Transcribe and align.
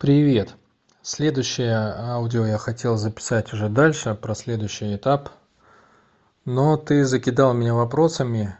Привет! 0.00 0.54
Следующее 1.02 1.76
аудио 1.76 2.46
я 2.46 2.56
хотел 2.56 2.96
записать 2.96 3.52
уже 3.52 3.68
дальше, 3.68 4.14
про 4.14 4.34
следующий 4.34 4.96
этап. 4.96 5.28
Но 6.46 6.78
ты 6.78 7.04
закидал 7.04 7.52
меня 7.52 7.74
вопросами. 7.74 8.56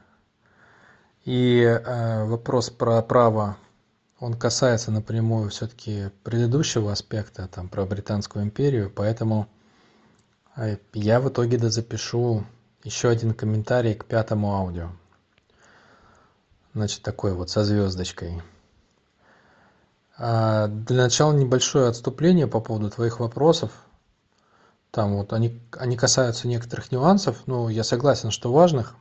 И 1.25 1.63
э, 1.63 2.25
вопрос 2.27 2.69
про 2.69 3.01
право, 3.01 3.57
он 4.19 4.35
касается 4.35 4.91
напрямую 4.91 5.49
все-таки 5.49 6.11
предыдущего 6.25 6.93
аспекта, 6.93 7.49
там, 7.49 7.71
про 7.71 7.87
Британскую 7.87 8.45
империю. 8.45 8.93
Поэтому 8.95 9.49
э, 10.57 10.77
я 10.93 11.21
в 11.21 11.31
итоге 11.31 11.59
запишу 11.71 12.45
еще 12.85 13.09
один 13.09 13.33
комментарий 13.33 13.95
к 13.95 14.05
пятому 14.05 14.57
аудио. 14.57 14.91
Значит, 16.75 17.01
такой 17.01 17.33
вот 17.33 17.49
со 17.49 17.65
звездочкой. 17.65 18.43
А, 20.23 20.67
для 20.67 21.05
начала 21.05 21.33
небольшое 21.33 21.89
отступление 21.89 22.47
по 22.47 22.61
поводу 22.61 22.91
твоих 22.91 23.21
вопросов. 23.21 23.73
Там 24.91 25.17
вот 25.17 25.33
они, 25.33 25.63
они 25.73 25.97
касаются 25.97 26.47
некоторых 26.47 26.93
нюансов, 26.93 27.45
ну, 27.47 27.71
я 27.71 27.85
согласен, 27.85 28.31
что 28.31 28.53
важных. 28.53 28.97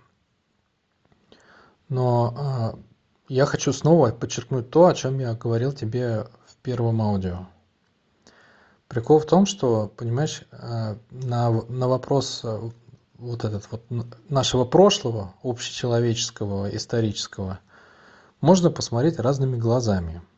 Но 1.90 2.34
а, 2.38 2.80
я 3.28 3.46
хочу 3.46 3.74
снова 3.74 4.12
подчеркнуть 4.12 4.70
то, 4.70 4.86
о 4.86 4.94
чем 4.94 5.20
я 5.20 5.34
говорил 5.34 5.74
тебе 5.74 6.26
в 6.46 6.56
первом 6.62 7.02
аудио. 7.02 7.48
Прикол 8.88 9.20
в 9.20 9.26
том, 9.26 9.46
что, 9.46 9.92
понимаешь, 9.98 10.44
а, 10.54 10.96
на, 11.12 11.52
на 11.68 11.90
вопрос 11.90 12.46
вот 13.18 13.44
этот 13.44 13.70
вот 13.70 13.84
нашего 14.30 14.64
прошлого, 14.64 15.34
общечеловеческого, 15.44 16.74
исторического, 16.74 17.60
можно 18.40 18.72
посмотреть 18.72 19.20
разными 19.20 19.58
глазами– 19.58 20.22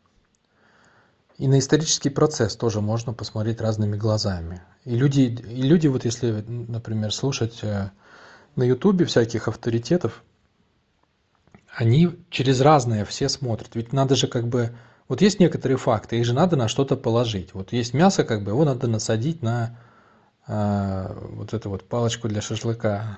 и 1.41 1.48
на 1.48 1.58
исторический 1.58 2.12
процесс 2.12 2.55
тоже 2.55 2.81
можно 2.81 3.13
посмотреть 3.13 3.62
разными 3.62 3.98
глазами. 3.98 4.62
И 4.85 4.96
люди, 4.96 5.21
и 5.21 5.63
люди 5.63 5.88
вот 5.88 6.05
если, 6.05 6.46
например, 6.48 7.12
слушать 7.12 7.63
э, 7.63 7.90
на 8.55 8.62
ютубе 8.62 9.05
всяких 9.05 9.48
авторитетов, 9.48 10.21
они 11.74 12.12
через 12.29 12.62
разное 12.62 13.05
все 13.05 13.27
смотрят. 13.27 13.74
Ведь 13.74 13.91
надо 13.91 14.16
же 14.16 14.27
как 14.27 14.48
бы... 14.48 14.76
Вот 15.07 15.24
есть 15.24 15.40
некоторые 15.40 15.79
факты, 15.79 16.20
их 16.20 16.26
же 16.26 16.34
надо 16.34 16.57
на 16.57 16.68
что-то 16.68 16.96
положить. 16.96 17.55
Вот 17.55 17.73
есть 17.73 17.96
мясо, 17.96 18.23
как 18.23 18.44
бы 18.44 18.51
его 18.51 18.63
надо 18.63 18.85
насадить 18.85 19.41
на 19.41 19.79
э, 20.46 21.07
вот 21.32 21.55
эту 21.55 21.71
вот 21.71 21.90
палочку 21.90 22.27
для 22.27 22.41
шашлыка, 22.41 23.18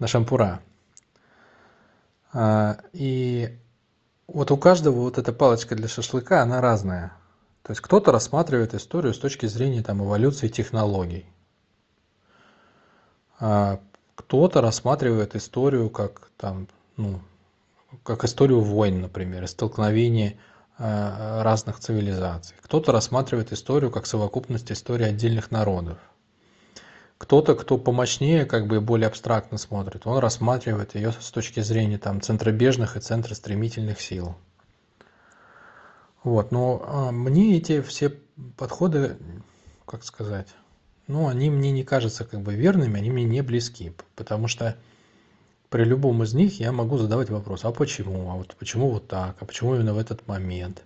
на 0.00 0.08
шампура. 0.08 0.62
Э, 2.32 2.74
и 2.92 3.56
вот 4.26 4.50
у 4.50 4.56
каждого 4.56 4.96
вот 4.96 5.16
эта 5.16 5.32
палочка 5.32 5.76
для 5.76 5.86
шашлыка, 5.86 6.42
она 6.42 6.60
разная. 6.60 7.19
То 7.62 7.72
есть 7.72 7.80
кто-то 7.80 8.10
рассматривает 8.12 8.74
историю 8.74 9.12
с 9.12 9.18
точки 9.18 9.46
зрения 9.46 9.82
там, 9.82 10.02
эволюции 10.02 10.48
технологий. 10.48 11.26
А 13.38 13.80
кто-то 14.14 14.60
рассматривает 14.60 15.34
историю 15.36 15.90
как, 15.90 16.30
там, 16.36 16.68
ну, 16.96 17.20
как 18.02 18.24
историю 18.24 18.60
войн, 18.60 19.00
например, 19.02 19.46
столкновения 19.48 20.38
э, 20.78 21.42
разных 21.42 21.78
цивилизаций. 21.80 22.56
Кто-то 22.62 22.92
рассматривает 22.92 23.52
историю 23.52 23.90
как 23.90 24.06
совокупность 24.06 24.70
истории 24.72 25.06
отдельных 25.06 25.50
народов. 25.50 25.98
Кто-то, 27.18 27.54
кто 27.54 27.76
помощнее, 27.76 28.46
как 28.46 28.66
бы 28.66 28.80
более 28.80 29.06
абстрактно 29.06 29.58
смотрит, 29.58 30.06
он 30.06 30.18
рассматривает 30.18 30.94
ее 30.94 31.12
с 31.12 31.30
точки 31.30 31.60
зрения 31.60 31.98
там, 31.98 32.22
центробежных 32.22 32.96
и 32.96 33.00
центростремительных 33.00 34.00
сил. 34.00 34.36
Вот, 36.22 36.52
но 36.52 36.82
а, 36.86 37.12
мне 37.12 37.56
эти 37.56 37.80
все 37.80 38.10
подходы, 38.56 39.16
как 39.86 40.04
сказать, 40.04 40.48
ну, 41.06 41.28
они 41.28 41.50
мне 41.50 41.72
не 41.72 41.82
кажутся 41.82 42.24
как 42.24 42.40
бы 42.40 42.54
верными, 42.54 42.98
они 42.98 43.10
мне 43.10 43.24
не 43.24 43.42
близки, 43.42 43.92
потому 44.16 44.46
что 44.46 44.76
при 45.70 45.84
любом 45.84 46.22
из 46.22 46.34
них 46.34 46.60
я 46.60 46.72
могу 46.72 46.98
задавать 46.98 47.30
вопрос, 47.30 47.64
а 47.64 47.72
почему, 47.72 48.30
а 48.30 48.34
вот 48.34 48.54
почему 48.56 48.90
вот 48.90 49.08
так, 49.08 49.36
а 49.40 49.44
почему 49.44 49.74
именно 49.74 49.94
в 49.94 49.98
этот 49.98 50.26
момент. 50.28 50.82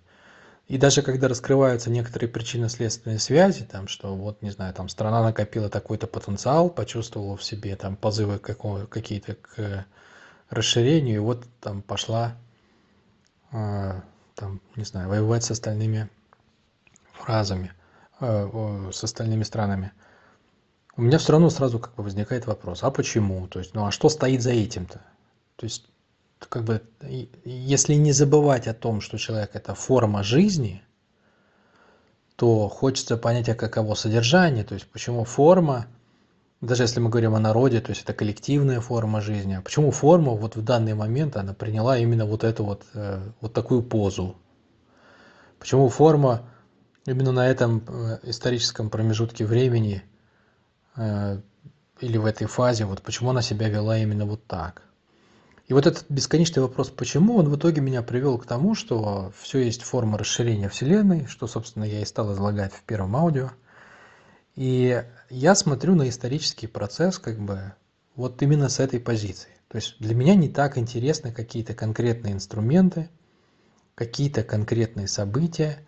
И 0.69 0.79
даже 0.79 1.03
когда 1.03 1.29
раскрываются 1.29 1.91
некоторые 1.91 2.31
причинно-следственные 2.31 3.19
связи, 3.19 3.65
там, 3.65 3.87
что 3.87 4.15
вот, 4.15 4.41
не 4.41 4.51
знаю, 4.51 4.73
там 4.73 4.89
страна 4.89 5.23
накопила 5.23 5.69
такой-то 5.69 6.07
потенциал, 6.07 6.71
почувствовала 6.71 7.37
в 7.37 7.45
себе 7.45 7.77
там 7.77 7.97
позывы 7.97 8.39
какие-то 8.39 9.35
к 9.35 9.85
расширению, 10.49 11.17
и 11.17 11.19
вот 11.19 11.45
там 11.61 11.83
пошла 11.83 12.35
а, 13.53 14.03
там, 14.35 14.61
не 14.77 14.85
знаю, 14.85 15.09
воевать 15.09 15.45
с 15.45 15.51
остальными 15.51 16.09
фразами, 17.13 17.73
э, 18.21 18.91
с 18.93 19.05
остальными 19.05 19.43
странами, 19.43 19.93
у 20.97 21.03
меня 21.03 21.19
все 21.19 21.33
равно 21.33 21.51
сразу 21.51 21.79
как 21.79 21.95
бы 21.95 22.05
возникает 22.05 22.47
вопрос, 22.47 22.83
а 22.83 22.91
почему? 22.91 23.47
То 23.49 23.59
есть, 23.59 23.75
ну 23.75 23.87
а 23.87 23.91
что 23.91 24.09
стоит 24.09 24.43
за 24.43 24.53
этим-то? 24.53 25.01
То 25.57 25.65
есть, 25.67 25.87
как 26.39 26.65
бы, 26.65 26.83
если 27.45 27.95
не 27.95 28.13
забывать 28.13 28.69
о 28.69 28.75
том, 28.75 29.01
что 29.01 29.19
человек 29.19 29.51
это 29.55 29.75
форма 29.75 30.23
жизни, 30.23 30.83
то 32.37 32.69
хочется 32.69 33.17
понять, 33.17 33.49
а 33.49 33.55
каково 33.55 33.95
содержание, 33.95 34.65
то 34.65 34.75
есть 34.75 34.87
почему 34.89 35.25
форма 35.25 35.87
даже 36.65 36.85
если 36.85 37.01
мы 37.01 37.11
говорим 37.11 37.35
о 37.35 37.39
народе, 37.39 37.81
то 37.81 37.91
есть 37.91 38.03
это 38.03 38.15
коллективная 38.15 38.81
форма 38.81 39.21
жизни. 39.21 39.55
А 39.55 39.63
почему 39.63 39.91
форма 39.91 40.33
вот 40.33 40.57
в 40.57 40.63
данный 40.63 40.95
момент 40.95 41.37
она 41.37 41.53
приняла 41.53 41.99
именно 41.99 42.25
вот 42.25 42.45
эту 42.45 42.65
вот, 42.65 42.85
э, 42.95 43.21
вот 43.41 43.53
такую 43.53 43.83
позу? 43.83 44.37
Почему 45.59 45.89
форма 45.89 46.43
именно 47.07 47.33
на 47.33 47.47
этом 47.47 47.85
э, 47.87 48.19
историческом 48.23 48.91
промежутке 48.91 49.45
времени 49.45 50.03
э, 50.97 51.41
или 52.01 52.17
в 52.17 52.27
этой 52.27 52.47
фазе, 52.47 52.87
вот 52.87 53.03
почему 53.03 53.31
она 53.31 53.43
себя 53.43 53.69
вела 53.69 53.99
именно 53.99 54.25
вот 54.25 54.47
так? 54.47 54.83
И 55.67 55.73
вот 55.73 55.87
этот 55.87 56.05
бесконечный 56.11 56.63
вопрос 56.63 56.91
«почему?» 56.91 57.37
он 57.37 57.49
в 57.49 57.57
итоге 57.57 57.81
меня 57.81 58.03
привел 58.03 58.37
к 58.39 58.47
тому, 58.47 58.75
что 58.75 59.33
все 59.39 59.61
есть 59.61 59.83
форма 59.83 60.19
расширения 60.19 60.69
Вселенной, 60.69 61.27
что, 61.27 61.47
собственно, 61.47 61.85
я 61.85 62.01
и 62.01 62.05
стал 62.05 62.33
излагать 62.33 62.73
в 62.73 62.83
первом 62.83 63.17
аудио– 63.17 63.51
и 64.57 65.03
я 65.31 65.55
смотрю 65.55 65.95
на 65.95 66.09
исторический 66.09 66.67
процесс 66.67 67.19
как 67.19 67.39
бы 67.39 67.73
вот 68.15 68.41
именно 68.43 68.69
с 68.69 68.79
этой 68.81 69.01
позиции. 69.01 69.51
То 69.69 69.77
есть 69.77 69.97
для 69.99 70.15
меня 70.15 70.37
не 70.37 70.49
так 70.49 70.79
интересны 70.79 71.33
какие-то 71.33 71.75
конкретные 71.75 72.35
инструменты, 72.35 73.09
какие-то 73.95 74.45
конкретные 74.45 75.09
события, 75.09 75.79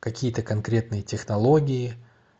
какие-то 0.00 0.42
конкретные 0.42 1.02
технологии. 1.02 1.94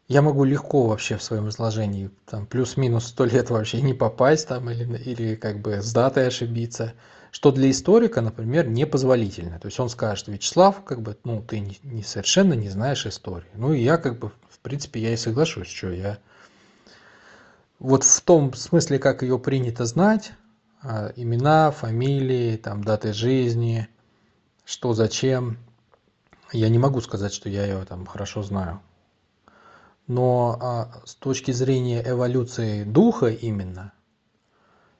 Я 0.09 0.23
могу 0.23 0.45
легко 0.45 0.87
вообще 0.89 1.17
в 1.17 1.23
своем 1.23 1.49
изложении 1.49 2.11
там 2.27 2.47
плюс-минус 2.47 3.07
сто 3.07 3.25
лет 3.25 3.49
вообще 3.49 3.81
не 3.81 3.95
попасть 3.95 4.49
там 4.49 4.69
или, 4.69 4.85
или 4.99 5.37
как 5.37 5.61
бы 5.61 5.81
с 5.81 5.93
датой 5.93 6.27
ошибиться, 6.27 6.95
что 7.31 7.53
для 7.53 7.71
историка, 7.71 8.21
например, 8.21 8.69
непозволительно. 8.69 9.59
То 9.61 9.67
есть 9.67 9.79
он 9.79 9.89
скажет, 9.89 10.29
Вячеслав, 10.29 10.83
как 10.85 11.01
бы, 11.01 11.17
ну, 11.25 11.43
ты 11.43 11.61
не, 11.61 11.79
не 11.85 12.03
совершенно 12.03 12.55
не 12.55 12.69
знаешь 12.69 13.07
истории. 13.07 13.49
Ну, 13.55 13.73
и 13.73 13.81
я 13.81 13.99
как 13.99 14.19
бы 14.19 14.33
принципе, 14.63 15.01
я 15.01 15.13
и 15.13 15.17
соглашусь, 15.17 15.69
что 15.69 15.91
я... 15.91 16.19
Вот 17.79 18.05
в 18.05 18.21
том 18.21 18.53
смысле, 18.53 18.99
как 18.99 19.23
ее 19.23 19.39
принято 19.39 19.87
знать, 19.87 20.33
а, 20.83 21.13
имена, 21.17 21.71
фамилии, 21.71 22.57
там, 22.57 22.85
даты 22.85 23.15
жизни, 23.15 23.89
что, 24.67 24.93
зачем, 24.93 25.57
я 26.53 26.69
не 26.69 26.79
могу 26.79 27.01
сказать, 27.01 27.33
что 27.33 27.49
я 27.49 27.65
ее 27.65 27.85
там 27.87 28.05
хорошо 28.05 28.43
знаю. 28.43 28.81
Но 30.07 30.59
а, 30.61 31.01
с 31.07 31.15
точки 31.15 31.53
зрения 31.53 32.03
эволюции 32.07 32.85
духа 32.85 33.29
именно, 33.29 33.93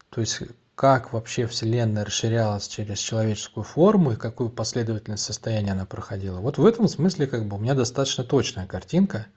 то 0.09 0.23
есть 0.23 0.41
как 0.75 1.13
вообще 1.13 1.47
Вселенная 1.47 2.07
расширялась 2.07 2.67
через 2.67 2.99
человеческую 2.99 3.65
форму 3.65 4.13
и 4.13 4.17
какую 4.17 4.49
последовательность 4.49 5.25
состояния 5.25 5.73
она 5.73 5.85
проходила. 5.85 6.41
Вот 6.41 6.57
в 6.57 6.65
этом 6.65 6.89
смысле 6.89 7.27
как 7.27 7.45
бы 7.45 7.59
у 7.59 7.61
меня 7.61 7.75
достаточно 7.75 8.25
точная 8.25 8.67
картинка– 8.67 9.27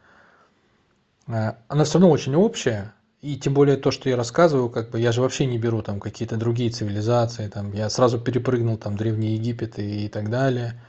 она 1.26 1.84
все 1.84 2.00
равно 2.00 2.10
очень 2.10 2.36
общая, 2.36 2.94
и 3.22 3.38
тем 3.38 3.54
более 3.54 3.78
то, 3.78 3.90
что 3.92 4.10
я 4.10 4.18
рассказываю, 4.18 4.70
как 4.70 4.90
бы 4.90 5.00
я 5.00 5.14
же 5.14 5.22
вообще 5.22 5.46
не 5.46 5.58
беру 5.58 5.82
там 5.82 6.00
какие-то 6.02 6.36
другие 6.36 6.70
цивилизации, 6.70 7.48
там 7.48 7.72
я 7.72 7.90
сразу 7.90 8.20
перепрыгнул 8.20 8.78
там 8.78 8.98
Древний 8.98 9.36
Египет 9.36 9.80
и, 9.80 10.06
и 10.06 10.10
так 10.10 10.30
далее. 10.30 10.82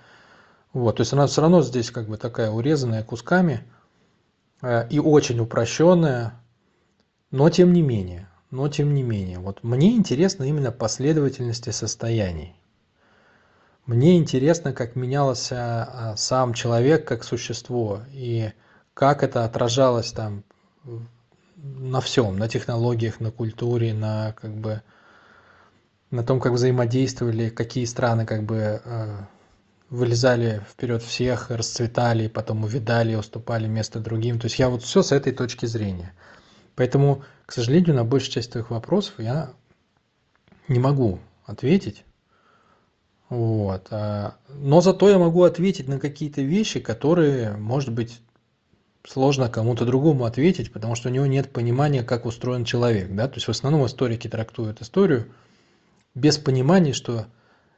Вот, 0.72 0.96
то 0.96 1.02
есть 1.02 1.12
она 1.12 1.28
все 1.28 1.42
равно 1.42 1.62
здесь 1.62 1.92
как 1.92 2.08
бы 2.08 2.16
такая 2.16 2.50
урезанная 2.50 3.04
кусками 3.04 3.62
э, 4.62 4.88
и 4.90 4.98
очень 4.98 5.38
упрощенная, 5.38 6.34
но 7.30 7.48
тем 7.50 7.72
не 7.72 7.82
менее, 7.82 8.28
но 8.50 8.68
тем 8.68 8.94
не 8.94 9.04
менее, 9.04 9.38
вот 9.38 9.62
мне 9.62 9.94
интересно 9.94 10.42
именно 10.42 10.72
последовательности 10.72 11.70
состояний. 11.70 12.56
Мне 13.86 14.16
интересно, 14.16 14.72
как 14.72 14.96
менялся 14.96 15.84
а, 15.84 16.16
сам 16.16 16.54
человек 16.54 17.06
как 17.06 17.22
существо 17.22 18.00
и 18.10 18.50
как 18.94 19.22
это 19.22 19.44
отражалось 19.44 20.12
там 20.12 20.44
на 21.56 22.00
всем, 22.00 22.36
на 22.36 22.48
технологиях, 22.48 23.20
на 23.20 23.30
культуре, 23.30 23.92
на 23.92 24.32
как 24.40 24.54
бы 24.54 24.82
на 26.10 26.22
том, 26.22 26.40
как 26.40 26.52
взаимодействовали, 26.52 27.48
какие 27.48 27.84
страны 27.86 28.24
как 28.24 28.44
бы 28.44 28.80
э, 28.84 29.16
вылезали 29.90 30.62
вперед 30.70 31.02
всех, 31.02 31.50
расцветали, 31.50 32.28
потом 32.28 32.64
увидали, 32.64 33.16
уступали 33.16 33.66
место 33.66 33.98
другим. 33.98 34.38
То 34.38 34.46
есть 34.46 34.58
я 34.58 34.68
вот 34.68 34.82
все 34.82 35.02
с 35.02 35.10
этой 35.10 35.32
точки 35.32 35.66
зрения. 35.66 36.14
Поэтому, 36.76 37.24
к 37.46 37.52
сожалению, 37.52 37.94
на 37.94 38.04
большую 38.04 38.32
часть 38.32 38.52
твоих 38.52 38.70
вопросов 38.70 39.14
я 39.18 39.52
не 40.68 40.78
могу 40.78 41.18
ответить. 41.44 42.04
Вот. 43.28 43.88
А, 43.90 44.36
но 44.48 44.80
зато 44.80 45.08
я 45.08 45.18
могу 45.18 45.42
ответить 45.42 45.88
на 45.88 45.98
какие-то 45.98 46.42
вещи, 46.42 46.78
которые, 46.78 47.56
может 47.56 47.92
быть, 47.92 48.20
сложно 49.06 49.48
кому-то 49.48 49.84
другому 49.84 50.24
ответить, 50.24 50.72
потому 50.72 50.94
что 50.94 51.08
у 51.08 51.12
него 51.12 51.26
нет 51.26 51.52
понимания, 51.52 52.02
как 52.02 52.26
устроен 52.26 52.64
человек. 52.64 53.14
Да? 53.14 53.28
То 53.28 53.34
есть 53.36 53.46
в 53.46 53.50
основном 53.50 53.86
историки 53.86 54.28
трактуют 54.28 54.80
историю 54.80 55.28
без 56.14 56.38
понимания, 56.38 56.92
что 56.92 57.26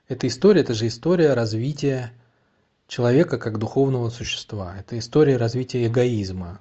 эта 0.09 0.29
история– 0.29 0.61
это 0.63 0.75
же 0.75 0.87
история 0.87 1.35
развития 1.35 2.13
человека 2.87 3.39
как 3.39 3.59
духовного 3.59 4.11
существа. 4.11 4.77
Это 4.79 4.99
история 4.99 5.37
развития 5.37 5.87
эгоизма. 5.87 6.61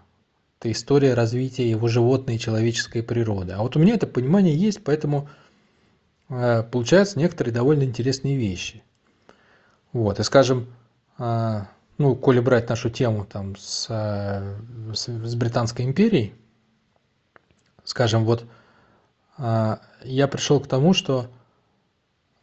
Это 0.60 0.72
история 0.72 1.14
развития 1.14 1.70
его 1.70 1.88
животной 1.88 2.38
и 2.38 2.40
человеческой 2.40 3.04
природы. 3.04 3.54
А 3.54 3.62
вот 3.62 3.76
у 3.76 3.80
меня 3.80 3.94
это 3.94 4.08
понимание 4.08 4.56
есть, 4.56 4.84
поэтому 4.84 5.30
э, 6.30 6.64
получаются 6.64 7.20
некоторые 7.20 7.54
довольно 7.54 7.84
интересные 7.84 8.36
вещи. 8.36 8.84
Вот, 9.94 10.20
и 10.20 10.24
скажем, 10.24 10.74
э, 11.20 11.62
ну, 11.98 12.16
коли 12.16 12.40
брать 12.40 12.70
нашу 12.70 12.90
тему 12.90 13.26
там 13.26 13.56
с, 13.56 13.88
э, 13.90 14.94
с, 14.94 15.08
с 15.08 15.36
Британской 15.36 15.86
империей, 15.86 16.34
скажем, 17.84 18.26
вот 18.26 18.46
я 19.38 20.30
пришел 20.30 20.62
к 20.62 20.68
тому, 20.68 20.94
что 20.94 21.30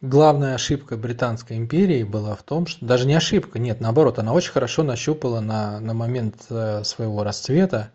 главная 0.03 0.55
ошибка 0.55 0.97
Британской 0.97 1.57
империи 1.57 2.03
была 2.03 2.35
в 2.35 2.43
том, 2.43 2.67
что 2.67 2.85
даже 2.85 3.07
не 3.07 3.15
ошибка, 3.15 3.57
нет, 3.57 3.79
наоборот, 3.79 4.19
она 4.19 4.33
очень 4.33 4.51
хорошо 4.51 4.83
нащупала 4.83 5.39
на, 5.39 5.79
на 5.79 5.93
момент 5.93 6.45
э, 6.49 6.83
своего 6.83 7.23
расцвета, 7.23 7.89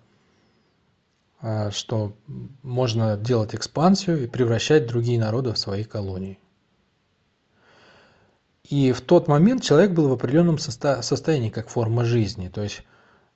э, 1.42 1.70
что 1.70 2.16
можно 2.62 3.16
делать 3.18 3.54
экспансию 3.54 4.24
и 4.24 4.26
превращать 4.26 4.86
другие 4.86 5.20
народы 5.20 5.52
в 5.52 5.58
свои 5.58 5.84
колонии. 5.84 6.38
И 8.68 8.92
в 8.92 9.00
тот 9.00 9.28
момент 9.28 9.62
человек 9.62 9.92
был 9.92 10.08
в 10.08 10.12
определенном 10.12 10.56
состо- 10.56 11.02
состоянии, 11.02 11.50
как 11.50 11.68
форма 11.68 12.04
жизни. 12.04 12.48
То 12.48 12.62
есть 12.62 12.82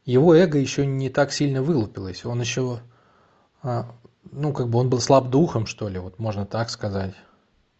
его 0.04 0.34
эго 0.34 0.58
еще 0.58 0.84
не 0.84 1.08
так 1.08 1.32
сильно 1.32 1.62
вылупилось. 1.62 2.24
Он 2.24 2.40
еще, 2.40 2.80
э, 3.62 3.84
ну, 4.30 4.52
как 4.52 4.68
бы 4.68 4.78
он 4.78 4.90
был 4.90 5.00
слаб 5.00 5.30
духом, 5.30 5.66
что 5.66 5.88
ли, 5.88 5.98
вот 5.98 6.18
можно 6.18 6.44
так 6.44 6.70
сказать 6.70 7.14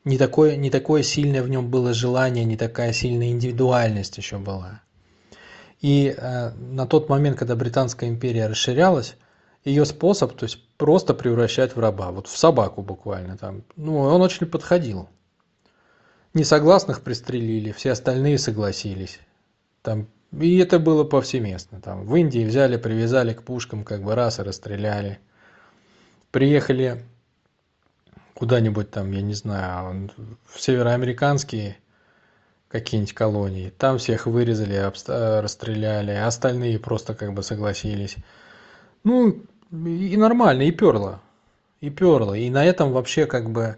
не 0.04 0.18
такое, 0.18 0.56
не 0.56 0.70
такое 0.70 1.02
сильное 1.02 1.42
в 1.42 1.48
нем 1.48 1.70
было 1.70 1.94
желание, 1.94 2.44
не 2.44 2.56
такая 2.56 2.92
сильная 2.92 3.28
индивидуальность 3.28 4.16
еще 4.18 4.38
была. 4.38 4.82
И 5.80 6.14
э, 6.16 6.50
на 6.50 6.86
тот 6.86 7.08
момент, 7.08 7.38
когда 7.38 7.56
Британская 7.56 8.08
империя 8.08 8.46
расширялась, 8.46 9.16
ее 9.64 9.84
способ, 9.84 10.32
то 10.34 10.44
есть 10.44 10.58
просто 10.76 11.14
превращать 11.14 11.76
в 11.76 11.80
раба, 11.80 12.10
вот 12.10 12.26
в 12.26 12.36
собаку 12.36 12.82
буквально 12.82 13.36
там, 13.36 13.62
ну, 13.76 13.98
он 13.98 14.20
очень 14.20 14.46
подходил. 14.46 15.08
Несогласных 16.34 17.02
пристрелили, 17.02 17.72
все 17.72 17.92
остальные 17.92 18.38
согласились. 18.38 19.20
Там, 19.82 20.06
и 20.32 20.56
это 20.58 20.78
было 20.78 21.04
повсеместно. 21.04 21.80
Там, 21.80 22.06
в 22.06 22.16
Индии 22.16 22.44
взяли, 22.44 22.78
привязали 22.78 23.34
к 23.34 23.42
пушкам, 23.42 23.84
как 23.84 24.02
бы 24.02 24.14
раз 24.14 24.38
и 24.38 24.42
расстреляли. 24.42 25.18
Приехали 26.30 27.04
куда-нибудь 28.34 28.90
там, 28.90 29.12
я 29.12 29.20
не 29.20 29.34
знаю, 29.34 30.10
в 30.46 30.60
североамериканские 30.60 31.76
какие-нибудь 32.68 33.12
колонии. 33.12 33.68
Там 33.76 33.98
всех 33.98 34.26
вырезали, 34.26 34.90
расстреляли, 35.42 36.12
остальные 36.12 36.78
просто 36.78 37.14
как 37.14 37.34
бы 37.34 37.42
согласились. 37.42 38.16
Ну, 39.04 39.44
и 39.70 40.16
нормально, 40.16 40.62
и 40.62 40.70
перло. 40.70 41.20
И 41.82 41.90
перло. 41.90 42.32
И 42.32 42.48
на 42.48 42.64
этом 42.64 42.92
вообще 42.92 43.26
как 43.26 43.50
бы... 43.50 43.76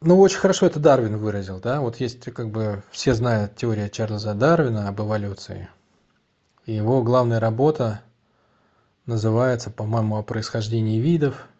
Ну, 0.00 0.18
очень 0.20 0.38
хорошо 0.38 0.66
это 0.66 0.78
Дарвин 0.78 1.18
выразил, 1.18 1.60
да? 1.60 1.80
Вот 1.80 1.96
есть 1.96 2.24
как 2.32 2.50
бы... 2.50 2.82
Все 2.90 3.14
знают 3.14 3.56
теория 3.56 3.90
Чарльза 3.90 4.34
Дарвина 4.34 4.88
об 4.88 5.00
эволюции. 5.00 5.68
И 6.66 6.72
его 6.72 7.02
главная 7.02 7.40
работа 7.40 8.02
называется, 9.06 9.70
по-моему, 9.70 10.16
о 10.16 10.22
происхождении 10.22 10.98
видов– 10.98 11.48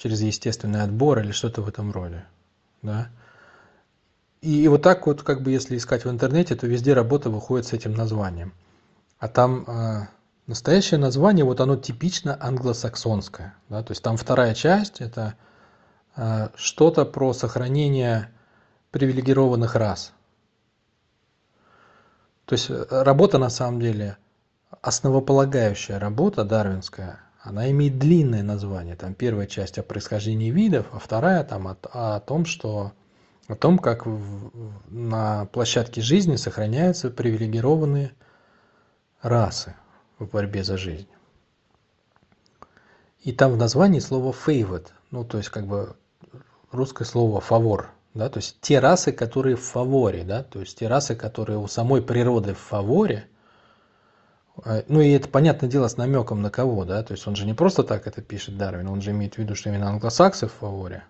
через 0.00 0.22
естественный 0.22 0.82
отбор 0.82 1.18
или 1.20 1.30
что-то 1.30 1.60
в 1.60 1.68
этом 1.68 1.92
роде. 1.92 2.24
Да? 2.80 3.08
И, 4.40 4.66
вот 4.68 4.82
так 4.82 5.06
вот, 5.06 5.22
как 5.22 5.42
бы 5.42 5.50
если 5.50 5.76
искать 5.76 6.06
в 6.06 6.10
интернете, 6.10 6.56
то 6.56 6.66
везде 6.66 6.94
работа 6.94 7.28
выходит 7.28 7.66
с 7.66 7.74
этим 7.74 7.92
названием. 7.92 8.54
А 9.18 9.28
там 9.28 9.64
э, 9.66 10.08
настоящее 10.46 10.98
название, 10.98 11.44
вот 11.44 11.60
оно 11.60 11.76
типично 11.76 12.38
англосаксонское. 12.40 13.54
Да? 13.68 13.82
То 13.82 13.90
есть 13.90 14.02
там 14.02 14.16
вторая 14.16 14.54
часть– 14.54 15.00
это 15.02 15.34
что-то 16.56 17.04
про 17.04 17.32
сохранение 17.32 18.30
привилегированных 18.90 19.74
рас. 19.74 20.12
То 22.44 22.54
есть 22.54 22.68
э, 22.68 22.84
работа 22.90 23.38
на 23.38 23.50
самом 23.50 23.80
деле, 23.80 24.16
основополагающая 24.82 25.98
работа 25.98 26.44
дарвинская– 26.44 27.20
она 27.42 27.70
имеет 27.70 27.98
длинное 27.98 28.42
название. 28.42 28.96
Там 28.96 29.14
первая 29.14 29.46
часть 29.46 29.78
о 29.78 29.82
происхождении 29.82 30.50
видов, 30.50 30.86
а 30.92 30.98
вторая 30.98 31.42
там 31.42 31.68
о, 31.68 31.76
о 31.92 32.20
том, 32.20 32.44
что 32.44 32.92
о 33.48 33.56
том, 33.56 33.78
как 33.78 34.06
в, 34.06 34.50
на 34.88 35.46
площадке 35.46 36.02
жизни 36.02 36.36
сохраняются 36.36 37.10
привилегированные 37.10 38.12
расы 39.22 39.74
в 40.18 40.26
борьбе 40.26 40.64
за 40.64 40.76
жизнь. 40.76 41.08
И 43.20 43.32
там 43.32 43.52
в 43.52 43.56
названии 43.56 44.00
слово 44.00 44.32
favored, 44.32 44.88
ну 45.10 45.24
то 45.24 45.38
есть 45.38 45.50
как 45.50 45.66
бы 45.66 45.96
русское 46.72 47.04
слово 47.04 47.40
фавор, 47.40 47.90
да, 48.14 48.28
то 48.28 48.38
есть 48.38 48.60
те 48.60 48.78
расы, 48.78 49.12
которые 49.12 49.56
в 49.56 49.62
фаворе, 49.62 50.24
да, 50.24 50.42
то 50.42 50.60
есть 50.60 50.78
те 50.78 50.88
расы, 50.88 51.14
которые 51.14 51.58
у 51.58 51.66
самой 51.66 52.02
природы 52.02 52.54
в 52.54 52.58
фаворе– 52.58 53.26
а, 54.64 54.84
ну 54.88 55.00
и 55.00 55.10
это, 55.10 55.28
понятное 55.28 55.70
дело, 55.70 55.88
с 55.88 55.96
намеком 55.96 56.42
на 56.42 56.50
кого, 56.50 56.84
да, 56.84 57.02
то 57.02 57.12
есть 57.12 57.26
он 57.26 57.36
же 57.36 57.46
не 57.46 57.54
просто 57.54 57.82
так 57.82 58.06
это 58.06 58.20
пишет 58.20 58.56
Дарвин, 58.58 58.88
он 58.88 59.00
же 59.00 59.10
имеет 59.10 59.34
в 59.34 59.38
виду, 59.38 59.54
что 59.54 59.70
именно 59.70 59.88
англосаксы 59.88 60.46
в 60.48 60.52
фаворе. 60.52 61.04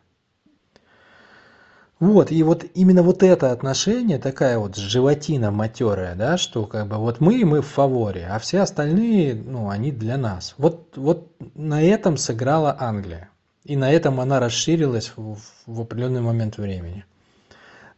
Вот, 1.98 2.30
и 2.30 2.42
вот 2.42 2.64
именно 2.74 3.02
вот 3.02 3.22
это 3.22 3.52
отношение, 3.52 4.18
такая 4.18 4.58
вот 4.58 4.76
животина 4.76 5.50
матерая, 5.50 6.14
да, 6.14 6.38
что 6.38 6.64
как 6.64 6.86
бы 6.86 6.96
вот 6.96 7.20
мы, 7.20 7.44
мы 7.44 7.60
в 7.60 7.66
фаворе, 7.66 8.26
а 8.30 8.38
все 8.38 8.60
остальные, 8.60 9.34
ну, 9.34 9.68
они 9.68 9.92
для 9.92 10.16
нас. 10.16 10.54
Вот, 10.56 10.96
вот 10.96 11.30
на 11.54 11.82
этом 11.82 12.16
сыграла 12.16 12.74
Англия. 12.78 13.28
И 13.64 13.76
на 13.76 13.90
этом 13.92 14.20
она 14.20 14.40
расширилась 14.40 15.12
в, 15.16 15.38
в 15.66 15.80
определенный 15.80 16.22
момент 16.22 16.56
времени. 16.56 17.04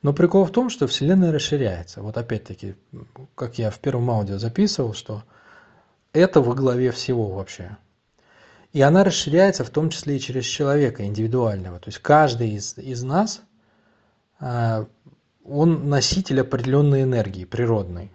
Но 0.02 0.12
прикол 0.12 0.44
в 0.44 0.50
том, 0.50 0.68
что 0.68 0.88
Вселенная 0.88 1.30
расширяется. 1.30 2.02
Вот 2.02 2.16
опять-таки, 2.16 2.74
как 3.36 3.58
я 3.58 3.70
в 3.70 3.78
первом 3.78 4.10
аудио 4.10 4.38
записывал, 4.38 4.94
что 4.94 5.22
это 6.12 6.40
во 6.40 6.54
главе 6.54 6.90
всего 6.90 7.28
вообще. 7.28 7.76
И 8.72 8.80
она 8.80 9.04
расширяется 9.04 9.64
в 9.64 9.70
том 9.70 9.90
числе 9.90 10.16
и 10.16 10.20
через 10.20 10.44
человека 10.44 11.04
индивидуального. 11.04 11.78
То 11.78 11.88
есть 11.88 11.98
каждый 11.98 12.50
из, 12.50 12.76
из 12.78 13.02
нас, 13.02 13.42
а, 14.40 14.86
он 15.44 15.88
носитель 15.88 16.40
определенной 16.40 17.02
энергии 17.02 17.44
природной. 17.44 18.10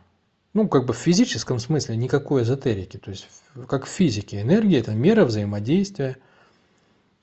Ну, 0.53 0.67
как 0.67 0.85
бы 0.85 0.93
в 0.93 0.97
физическом 0.97 1.59
смысле 1.59 1.95
никакой 1.95 2.41
эзотерики. 2.41 2.97
То 2.97 3.11
есть, 3.11 3.29
как 3.67 3.85
в 3.85 3.89
физике, 3.89 4.41
энергия– 4.41 4.79
это 4.79 4.91
мера 4.91 5.23
взаимодействия 5.23 6.17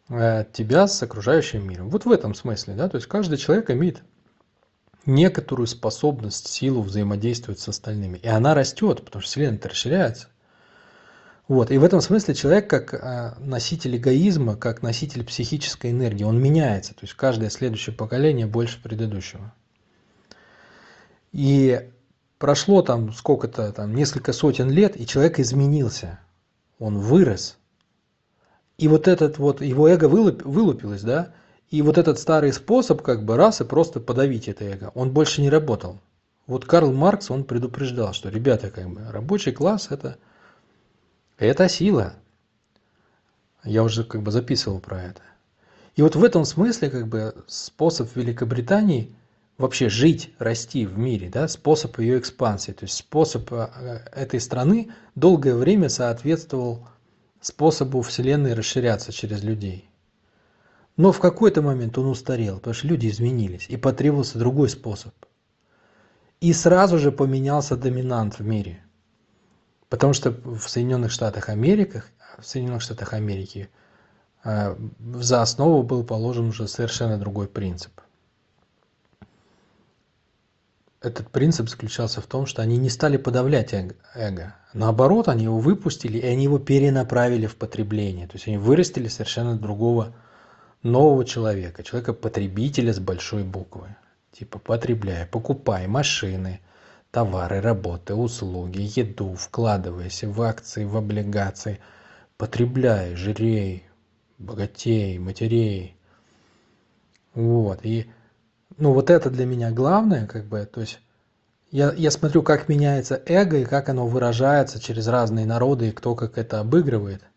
тебя 0.09 0.87
с 0.87 1.03
окружающим 1.03 1.67
миром. 1.67 1.89
Вот 1.89 2.05
в 2.05 2.13
этом 2.13 2.35
смысле, 2.35 2.75
да, 2.75 2.89
то 2.89 2.97
есть 2.97 3.07
каждый 3.07 3.39
человек 3.39 3.71
имеет 3.71 4.03
некоторую 5.07 5.67
способность, 5.67 6.49
силу 6.49 6.83
взаимодействовать 6.83 7.61
с 7.61 7.69
остальными. 7.69 8.19
И 8.19 8.29
она 8.29 8.55
растет, 8.55 9.05
потому 9.05 9.23
что 9.23 9.31
Вселенная 9.31 9.61
расширяется. 9.63 10.29
Вот. 11.47 11.71
И 11.71 11.79
в 11.79 11.85
этом 11.85 12.01
смысле 12.01 12.35
человек 12.35 12.71
как 12.71 12.95
а, 12.95 13.37
носитель 13.39 13.97
эгоизма, 13.97 14.57
как 14.57 14.83
носитель 14.83 15.25
психической 15.25 15.91
энергии, 15.91 16.25
он 16.25 16.41
меняется. 16.41 16.95
То 16.95 17.01
есть 17.03 17.15
каждое 17.15 17.51
следующее 17.51 17.95
поколение 17.95 18.47
больше 18.47 18.83
предыдущего. 18.83 19.53
И 21.33 21.91
прошло 22.39 22.81
там 22.81 23.13
сколько-то, 23.13 23.73
там 23.73 23.95
несколько 23.95 24.33
сотен 24.33 24.71
лет, 24.71 24.99
и 24.99 25.07
человек 25.07 25.39
изменился. 25.39 26.19
Он 26.79 26.99
вырос. 26.99 27.59
И 28.79 28.89
вот 28.89 29.09
этот 29.09 29.39
вот, 29.39 29.61
его 29.61 29.89
эго 29.89 30.09
вылуп, 30.09 30.43
вылупилось, 30.45 31.03
да, 31.03 31.33
и 31.71 31.83
вот 31.83 31.99
этот 31.99 32.19
старый 32.19 32.53
способ 32.53 33.03
как 33.03 33.25
бы 33.25 33.37
раз 33.37 33.61
и 33.61 33.65
просто 33.65 34.01
подавить 34.01 34.49
это 34.49 34.65
эго, 34.65 34.93
он 34.95 35.11
больше 35.11 35.43
не 35.43 35.51
работал. 35.51 36.01
Вот 36.47 36.65
Карл 36.65 36.93
Маркс, 36.93 37.31
он 37.31 37.45
предупреждал, 37.45 38.13
что, 38.13 38.29
ребята, 38.29 38.71
как 38.71 38.89
бы, 38.91 39.01
рабочий 39.11 39.53
класс– 39.53 39.89
это– 39.91 40.19
это 41.39 41.69
сила. 41.69 42.15
Я 43.65 43.83
уже 43.83 44.05
как 44.05 44.23
бы 44.23 44.31
записывал 44.31 44.79
про 44.79 45.03
это. 45.03 45.23
И 45.97 46.03
вот 46.03 46.17
в 46.17 46.25
этом 46.25 46.45
смысле 46.45 46.91
как 46.91 47.09
бы 47.09 47.35
способ 47.47 48.15
Великобритании 48.15 49.15
вообще 49.59 49.89
жить, 49.89 50.33
расти 50.39 50.87
в 50.87 50.99
мире, 50.99 51.29
да, 51.29 51.49
способ 51.49 51.99
ее 51.99 52.19
экспансии, 52.19 52.73
то 52.73 52.85
есть 52.85 52.97
способ 52.97 53.53
э, 53.53 54.03
этой 54.13 54.41
страны 54.41 54.91
долгое 55.15 55.55
время 55.55 55.89
соответствовал 55.89 56.89
способу 57.47 58.01
Вселенной 58.03 58.55
расширяться 58.55 59.13
через 59.13 59.43
людей. 59.43 59.89
Но 60.97 61.13
в 61.13 61.21
какой-то 61.21 61.61
момент 61.61 61.99
он 61.99 62.07
устарел, 62.07 62.57
потому 62.57 62.75
что 62.75 62.87
люди 62.87 63.09
изменились, 63.09 63.67
и 63.69 63.77
потребовался 63.77 64.39
другой 64.39 64.69
способ. 64.69 65.13
И 66.41 66.53
сразу 66.53 66.99
же 66.99 67.11
поменялся 67.11 67.77
доминант 67.77 68.39
в 68.39 68.45
мире. 68.45 68.83
Потому 69.89 70.13
что 70.13 70.31
в 70.31 70.69
Соединенных 70.69 71.11
Штатах 71.11 71.49
Америки, 71.49 72.03
в 72.39 72.47
Соединенных 72.47 72.83
Штатах 72.83 73.13
Америки 73.13 73.69
э, 74.45 74.77
за 75.15 75.43
основу 75.43 75.83
был 75.83 76.05
положен 76.05 76.49
уже 76.49 76.69
совершенно 76.69 77.19
другой 77.19 77.49
принцип. 77.49 78.01
Этот 81.05 81.29
принцип 81.29 81.69
заключался 81.69 82.23
в 82.23 82.27
том, 82.27 82.47
что 82.47 82.63
они 82.63 82.79
не 82.79 82.89
стали 82.89 83.19
подавлять 83.19 83.75
эго. 83.75 84.55
Наоборот, 84.73 85.29
они 85.29 85.45
его 85.45 85.59
выпустили, 85.59 86.19
и 86.19 86.27
они 86.27 86.45
его 86.45 86.59
перенаправили 86.59 87.47
в 87.47 87.57
потребление. 87.57 88.27
То 88.27 88.37
есть 88.37 88.49
они 88.49 88.57
вырастили 88.57 89.09
совершенно 89.09 89.55
другого 89.57 90.15
нового 90.83 91.27
человека, 91.27 91.83
человека-потребителя 91.83 92.93
с 92.95 93.01
большой 93.01 93.45
буквы. 93.45 93.97
Типа 94.33 94.59
потребляй, 94.59 95.27
покупай 95.27 95.87
машины, 95.87 96.61
товары, 97.11 97.61
работы, 97.61 98.15
услуги, 98.15 98.91
еду, 98.99 99.35
вкладывайся 99.35 100.29
в 100.29 100.41
акции, 100.41 100.85
в 100.85 100.97
облигации, 100.97 101.81
потребляй, 102.39 103.15
жирей, 103.15 103.85
богатей, 104.39 105.19
матерей. 105.19 105.97
Вот, 107.35 107.81
и 107.83 108.11
ну 108.77 108.93
вот 108.93 109.11
это 109.11 109.31
для 109.31 109.47
меня 109.47 109.71
главное, 109.71 110.27
как 110.27 110.47
бы, 110.47 110.65
то 110.65 110.81
есть 110.81 111.01
я, 111.71 111.93
я 111.93 112.11
смотрю, 112.11 112.43
как 112.43 112.69
меняется 112.69 113.21
эго 113.27 113.59
и 113.59 113.65
как 113.65 113.89
оно 113.89 114.07
выражается 114.07 114.81
через 114.81 115.07
разные 115.09 115.47
народы 115.47 115.89
и 115.89 115.93
кто 115.93 116.15
как 116.15 116.39
это 116.39 116.61
обыгрывает– 116.61 117.23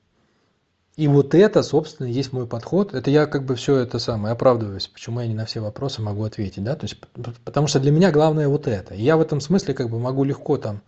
и 0.97 1.07
вот 1.07 1.35
это, 1.35 1.61
собственно, 1.61 2.07
есть 2.07 2.33
мой 2.33 2.47
подход. 2.47 2.95
Это 2.95 3.11
я 3.11 3.27
как 3.27 3.45
бы 3.45 3.53
все 3.53 3.77
это 3.77 3.99
самое 3.99 4.33
оправдываюсь, 4.33 4.87
почему 4.87 5.21
я 5.21 5.27
не 5.27 5.35
на 5.35 5.45
все 5.45 5.59
вопросы 5.59 6.01
могу 6.01 6.23
ответить, 6.23 6.63
да, 6.63 6.75
то 6.75 6.85
есть, 6.85 6.97
потому 7.45 7.67
что 7.67 7.79
для 7.79 7.91
меня 7.91 8.11
главное 8.11 8.47
вот 8.47 8.67
это. 8.67 8.95
Я 8.95 9.15
в 9.15 9.21
этом 9.21 9.39
смысле 9.39 9.75
как 9.75 9.91
бы 9.91 9.99
могу 9.99 10.23
легко 10.23 10.57
там 10.57 10.81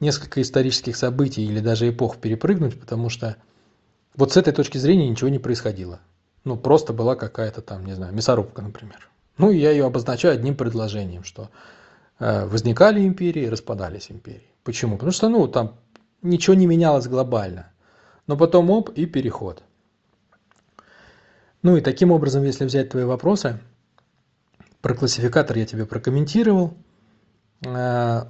несколько 0.00 0.42
исторических 0.42 0.96
событий 0.96 1.46
или 1.46 1.60
даже 1.60 1.88
эпох 1.88 2.18
перепрыгнуть, 2.18 2.78
потому 2.78 3.08
что 3.08 3.36
вот 4.14 4.32
с 4.32 4.36
этой 4.36 4.52
точки 4.52 4.76
зрения 4.76 5.08
ничего 5.08 5.30
не 5.30 5.38
происходило. 5.38 6.00
Ну, 6.44 6.58
просто 6.58 6.92
была 6.92 7.16
какая-то 7.16 7.62
там, 7.62 7.86
не 7.86 7.94
знаю, 7.94 8.12
мясорубка, 8.12 8.60
например. 8.60 9.08
Ну, 9.38 9.50
я 9.50 9.70
ее 9.70 9.86
обозначаю 9.86 10.34
одним 10.34 10.56
предложением, 10.56 11.24
что 11.24 11.50
э, 12.18 12.46
возникали 12.46 13.06
империи, 13.06 13.46
распадались 13.46 14.10
империи. 14.10 14.48
Почему? 14.64 14.96
Потому 14.96 15.12
что, 15.12 15.28
ну, 15.28 15.48
там 15.48 15.76
ничего 16.22 16.54
не 16.54 16.66
менялось 16.66 17.06
глобально 17.06 17.72
но 18.26 18.36
потом 18.36 18.70
оп 18.70 18.90
и 18.90 19.06
переход. 19.06 19.62
Ну 21.62 21.76
и 21.76 21.80
таким 21.80 22.10
образом, 22.10 22.42
если 22.42 22.64
взять 22.64 22.90
твои 22.90 23.04
вопросы, 23.04 23.60
про 24.80 24.94
классификатор 24.94 25.56
я 25.56 25.66
тебе 25.66 25.86
прокомментировал, 25.86 26.74
э, 27.64 28.24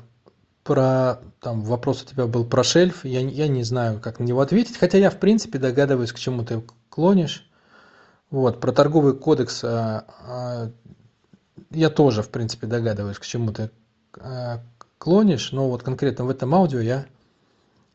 про 0.64 1.18
там 1.40 1.62
вопрос 1.62 2.02
у 2.02 2.06
тебя 2.06 2.26
был 2.26 2.44
про 2.44 2.62
шельф, 2.62 3.04
я, 3.04 3.20
я 3.20 3.48
не 3.48 3.62
знаю, 3.64 4.00
как 4.00 4.18
на 4.18 4.24
него 4.24 4.40
ответить, 4.40 4.76
хотя 4.76 4.98
я 4.98 5.10
в 5.10 5.18
принципе 5.18 5.58
догадываюсь, 5.58 6.12
к 6.12 6.18
чему 6.18 6.44
ты 6.44 6.62
клонишь. 6.88 7.50
Вот, 8.32 8.60
про 8.60 8.72
торговый 8.72 9.14
кодекс 9.14 9.62
э, 9.62 10.02
э, 10.26 10.70
я 11.70 11.90
тоже 11.90 12.22
в 12.22 12.30
принципе 12.30 12.66
догадываюсь, 12.66 13.18
к 13.18 13.26
чему 13.26 13.52
ты 13.52 13.70
клонишь, 14.98 15.52
но 15.52 15.68
вот 15.68 15.82
конкретно 15.82 16.24
в 16.24 16.30
этом 16.30 16.54
аудио 16.54 16.80
я 16.80 17.06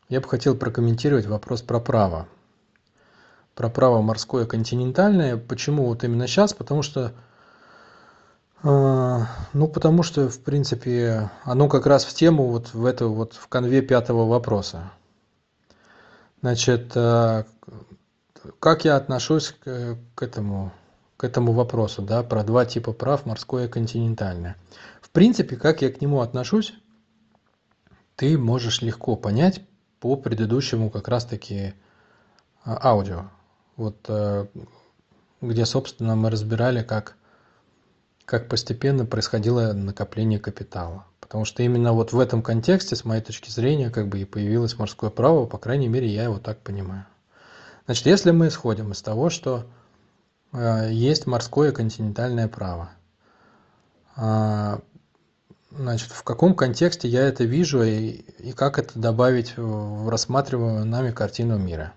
я 0.09 0.21
бы 0.21 0.27
хотел 0.27 0.55
прокомментировать 0.55 1.25
вопрос 1.25 1.63
про 1.63 1.79
право. 1.79 2.27
Про 3.55 3.69
право 3.69 4.01
морское 4.01 4.45
континентальное. 4.45 5.37
Почему 5.37 5.85
вот 5.85 6.03
именно 6.03 6.27
сейчас? 6.27 6.53
Потому 6.53 6.83
что 6.83 7.13
э, 8.61 9.19
ну, 9.53 9.67
потому 9.67 10.03
что, 10.03 10.29
в 10.29 10.39
принципе, 10.39 11.31
оно 11.45 11.67
как 11.67 11.87
раз 11.87 12.05
в 12.05 12.13
тему 12.13 12.47
вот 12.47 12.75
в 12.75 12.85
эту 12.85 13.11
вот 13.11 13.33
в 13.33 13.47
конве 13.47 13.81
пятого 13.81 14.27
вопроса. 14.27 14.91
Значит, 16.41 16.91
э, 16.93 17.43
как 18.59 18.85
я 18.85 18.95
отношусь 18.95 19.55
к, 19.63 19.97
к 20.15 20.23
этому 20.23 20.71
к 21.17 21.23
этому 21.23 21.51
вопросу, 21.51 22.03
да, 22.03 22.21
про 22.21 22.43
два 22.43 22.65
типа 22.65 22.93
прав, 22.93 23.25
морское 23.25 23.65
и 23.65 23.69
континентальное. 23.69 24.55
В 25.01 25.09
принципе, 25.09 25.55
как 25.55 25.81
я 25.81 25.91
к 25.91 25.99
нему 25.99 26.21
отношусь, 26.21 26.75
ты 28.15 28.37
можешь 28.37 28.81
легко 28.81 29.15
понять 29.15 29.61
по 29.99 30.15
предыдущему 30.15 30.91
как 30.91 31.07
раз-таки 31.07 31.73
а, 32.63 32.89
аудио. 32.89 33.29
Вот 33.77 33.97
э, 34.07 34.45
где, 35.41 35.65
собственно, 35.65 36.15
мы 36.15 36.29
разбирали, 36.29 36.83
как, 36.83 37.15
как 38.25 38.47
постепенно 38.47 39.05
происходило 39.05 39.73
накопление 39.73 40.39
капитала. 40.39 41.05
Потому 41.19 41.45
что 41.45 41.63
именно 41.63 41.93
вот 41.93 42.13
в 42.13 42.19
этом 42.19 42.43
контексте, 42.43 42.95
с 42.95 43.05
моей 43.05 43.21
точки 43.21 43.49
зрения, 43.49 43.89
как 43.89 44.07
бы 44.07 44.19
и 44.19 44.25
появилось 44.25 44.77
морское 44.77 45.09
право, 45.09 45.45
по 45.45 45.57
крайней 45.57 45.87
мере, 45.87 46.07
я 46.07 46.23
его 46.23 46.37
так 46.37 46.59
понимаю. 46.59 47.05
Значит, 47.87 48.05
если 48.05 48.29
мы 48.29 48.49
исходим 48.49 48.91
из 48.91 49.01
того, 49.01 49.31
что 49.31 49.65
э, 50.53 50.89
есть 50.91 51.25
морское 51.25 51.71
континентальное 51.71 52.47
право, 52.47 52.91
э, 54.15 54.77
Значит, 55.77 56.11
в 56.11 56.23
каком 56.23 56.55
контексте 56.55 57.07
я 57.07 57.27
это 57.27 57.43
вижу 57.43 57.83
и, 57.83 58.23
и 58.39 58.51
как 58.53 58.79
это 58.79 58.97
добавить 58.97 59.55
в 59.57 60.09
рассматриваемую 60.09 60.85
нами 60.85 61.11
картину 61.11 61.57
мира? 61.57 61.93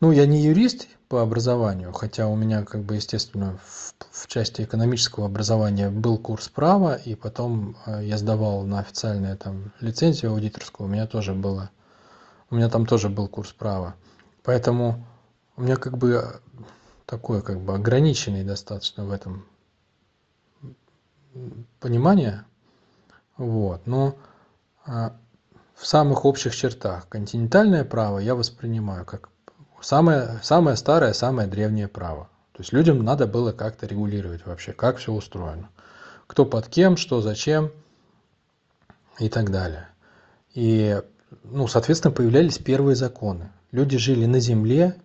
Ну, 0.00 0.12
я 0.12 0.26
не 0.26 0.42
юрист 0.42 0.86
по 1.08 1.22
образованию, 1.22 1.92
хотя 1.92 2.28
у 2.28 2.36
меня, 2.36 2.62
как 2.64 2.82
бы, 2.82 2.96
естественно, 2.96 3.58
в, 3.64 3.94
в 4.10 4.26
части 4.28 4.62
экономического 4.62 5.26
образования 5.26 5.88
был 5.88 6.18
курс 6.18 6.48
права, 6.48 6.94
и 6.96 7.14
потом 7.14 7.76
э, 7.86 8.04
я 8.04 8.18
сдавал 8.18 8.62
на 8.64 8.80
официальную 8.80 9.36
там 9.38 9.72
лицензию 9.80 10.32
аудиторскую, 10.32 10.86
у 10.86 10.90
меня 10.90 11.06
тоже 11.06 11.32
было, 11.32 11.70
у 12.50 12.56
меня 12.56 12.68
там 12.68 12.86
тоже 12.86 13.08
был 13.08 13.28
курс 13.28 13.52
права. 13.52 13.94
Поэтому 14.46 15.04
у 15.56 15.62
меня 15.62 15.74
как 15.74 15.98
бы 15.98 16.40
такой 17.04 17.42
как 17.42 17.60
бы 17.60 17.74
ограниченный 17.74 18.44
достаточно 18.44 19.04
в 19.04 19.10
этом 19.10 19.44
понимание. 21.80 22.44
Вот. 23.36 23.84
Но 23.88 24.16
а, 24.86 25.16
в 25.74 25.84
самых 25.84 26.24
общих 26.24 26.54
чертах 26.54 27.08
континентальное 27.08 27.84
право 27.84 28.20
я 28.20 28.36
воспринимаю 28.36 29.04
как 29.04 29.30
самое, 29.80 30.38
самое 30.44 30.76
старое, 30.76 31.12
самое 31.12 31.48
древнее 31.48 31.88
право. 31.88 32.28
То 32.52 32.62
есть 32.62 32.72
людям 32.72 33.04
надо 33.04 33.26
было 33.26 33.50
как-то 33.50 33.86
регулировать 33.86 34.46
вообще, 34.46 34.72
как 34.72 34.98
все 34.98 35.12
устроено. 35.12 35.70
Кто 36.28 36.46
под 36.46 36.68
кем, 36.68 36.96
что 36.96 37.20
зачем 37.20 37.72
и 39.18 39.28
так 39.28 39.50
далее. 39.50 39.88
И, 40.54 41.02
ну, 41.42 41.66
соответственно, 41.66 42.14
появлялись 42.14 42.58
первые 42.58 42.94
законы. 42.94 43.50
Люди 43.72 43.98
жили 43.98 44.26
на 44.26 44.40
земле, 44.40 44.96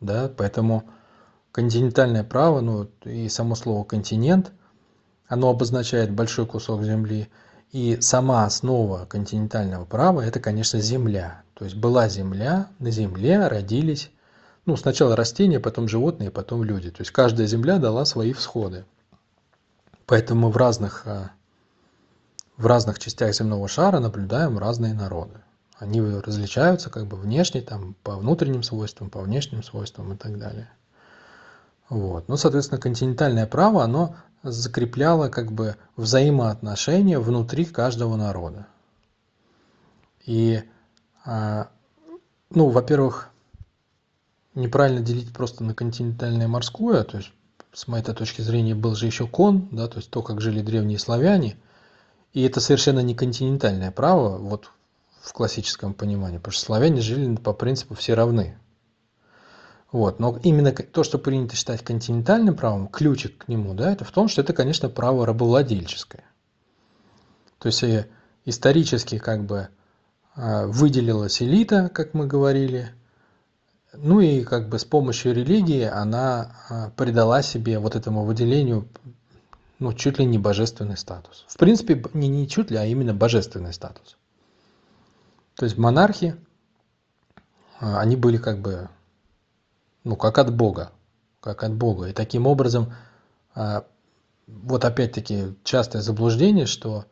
да, 0.00 0.30
поэтому 0.34 0.84
континентальное 1.52 2.24
право, 2.24 2.60
ну, 2.60 2.88
и 3.04 3.28
само 3.28 3.54
слово 3.54 3.84
континент– 3.84 4.52
оно 5.28 5.50
обозначает 5.50 6.12
большой 6.12 6.46
кусок 6.46 6.84
земли. 6.84 7.28
И 7.72 7.98
сама 8.00 8.44
основа 8.44 9.06
континентального 9.06 9.84
права– 9.84 10.20
это, 10.24 10.40
конечно, 10.40 10.80
земля. 10.80 11.42
То 11.54 11.64
есть 11.64 11.76
была 11.76 12.08
земля, 12.08 12.68
на 12.78 12.90
земле 12.90 13.48
родились, 13.48 14.10
ну, 14.66 14.76
сначала 14.76 15.16
растения, 15.16 15.60
потом 15.60 15.88
животные, 15.88 16.30
потом 16.30 16.62
люди. 16.62 16.90
То 16.90 17.00
есть 17.00 17.10
каждая 17.10 17.46
земля 17.46 17.78
дала 17.78 18.04
свои 18.04 18.32
всходы. 18.32 18.84
Поэтому 20.06 20.50
в 20.50 20.56
разных, 20.56 21.02
а, 21.06 21.30
в 22.56 22.66
разных 22.66 22.98
частях 22.98 23.34
земного 23.34 23.68
шара 23.68 23.98
наблюдаем 23.98 24.58
разные 24.58 24.94
народы. 24.94 25.40
Они 25.78 26.00
различаются 26.00 26.88
как 26.88 27.06
бы 27.06 27.16
внешне, 27.16 27.60
там, 27.60 27.94
по 28.02 28.16
внутренним 28.16 28.62
свойствам, 28.62 29.10
по 29.10 29.20
внешним 29.20 29.62
свойствам 29.62 30.12
и 30.14 30.16
так 30.16 30.38
далее. 30.38 30.70
Вот. 31.88 32.28
Ну, 32.28 32.36
соответственно, 32.36 32.80
континентальное 32.80 33.46
право, 33.46 33.84
оно 33.84 34.16
закрепляло 34.42 35.28
как 35.28 35.52
бы 35.52 35.76
взаимоотношения 35.96 37.18
внутри 37.18 37.64
каждого 37.64 38.16
народа. 38.16 38.66
И, 40.24 40.62
а, 41.24 41.68
ну, 42.50 42.68
во-первых, 42.68 43.30
неправильно 44.54 45.00
делить 45.00 45.32
просто 45.32 45.62
на 45.62 45.74
континентальное 45.74 46.48
морское, 46.48 47.04
то 47.04 47.18
есть 47.18 47.32
с 47.72 47.86
моей 47.86 48.02
точки 48.02 48.40
зрения 48.40 48.74
был 48.74 48.94
же 48.94 49.06
еще 49.06 49.26
кон, 49.28 49.68
да, 49.70 49.86
то 49.86 49.98
есть 49.98 50.10
то, 50.10 50.22
как 50.22 50.40
жили 50.40 50.62
древние 50.62 50.98
славяне, 50.98 51.56
и 52.32 52.42
это 52.42 52.60
совершенно 52.60 53.00
не 53.00 53.14
континентальное 53.14 53.90
право, 53.90 54.38
вот 54.38 54.70
в 55.26 55.32
классическом 55.32 55.92
понимании, 55.92 56.38
потому 56.38 56.52
что 56.52 56.64
славяне 56.66 57.00
жили 57.00 57.34
по 57.34 57.52
принципу 57.52 57.94
все 57.94 58.14
равны. 58.14 58.56
Вот. 59.90 60.20
Но 60.20 60.38
именно 60.42 60.72
то, 60.72 61.02
что 61.02 61.18
принято 61.18 61.56
считать 61.56 61.82
континентальным 61.82 62.54
правом, 62.54 62.86
ключик 62.86 63.44
к 63.44 63.48
нему, 63.48 63.74
да, 63.74 63.92
это 63.92 64.04
в 64.04 64.12
том, 64.12 64.28
что 64.28 64.42
это, 64.42 64.52
конечно, 64.52 64.88
право 64.88 65.26
рабовладельческое. 65.26 66.24
То 67.58 67.66
есть 67.66 67.82
э, 67.82 68.06
исторически 68.44 69.18
как 69.18 69.44
бы 69.44 69.68
э, 70.36 70.66
выделилась 70.66 71.42
элита, 71.42 71.88
как 71.88 72.14
мы 72.14 72.26
говорили, 72.26 72.92
ну 73.92 74.20
и 74.20 74.44
как 74.44 74.68
бы 74.68 74.78
с 74.78 74.84
помощью 74.84 75.34
религии 75.34 75.82
она 75.84 76.56
э, 76.70 76.90
придала 76.96 77.42
себе 77.42 77.80
вот 77.80 77.96
этому 77.96 78.24
выделению 78.24 78.88
ну, 79.80 79.92
чуть 79.92 80.18
ли 80.18 80.24
не 80.24 80.38
божественный 80.38 80.96
статус. 80.96 81.44
В 81.48 81.56
принципе, 81.56 82.02
не, 82.14 82.28
не 82.28 82.48
чуть 82.48 82.70
ли, 82.70 82.76
а 82.76 82.84
именно 82.84 83.12
божественный 83.12 83.72
статус. 83.72 84.16
То 85.56 85.64
есть 85.64 85.78
монархи, 85.78 86.36
они 87.78 88.16
были 88.16 88.36
как 88.36 88.60
бы, 88.60 88.88
ну, 90.04 90.16
как 90.16 90.38
от 90.38 90.54
Бога, 90.54 90.92
как 91.40 91.62
от 91.62 91.74
Бога. 91.74 92.08
И 92.08 92.12
таким 92.12 92.46
образом, 92.46 92.92
вот 94.46 94.84
опять-таки 94.84 95.56
частое 95.64 96.02
заблуждение, 96.02 96.66
что 96.66 97.06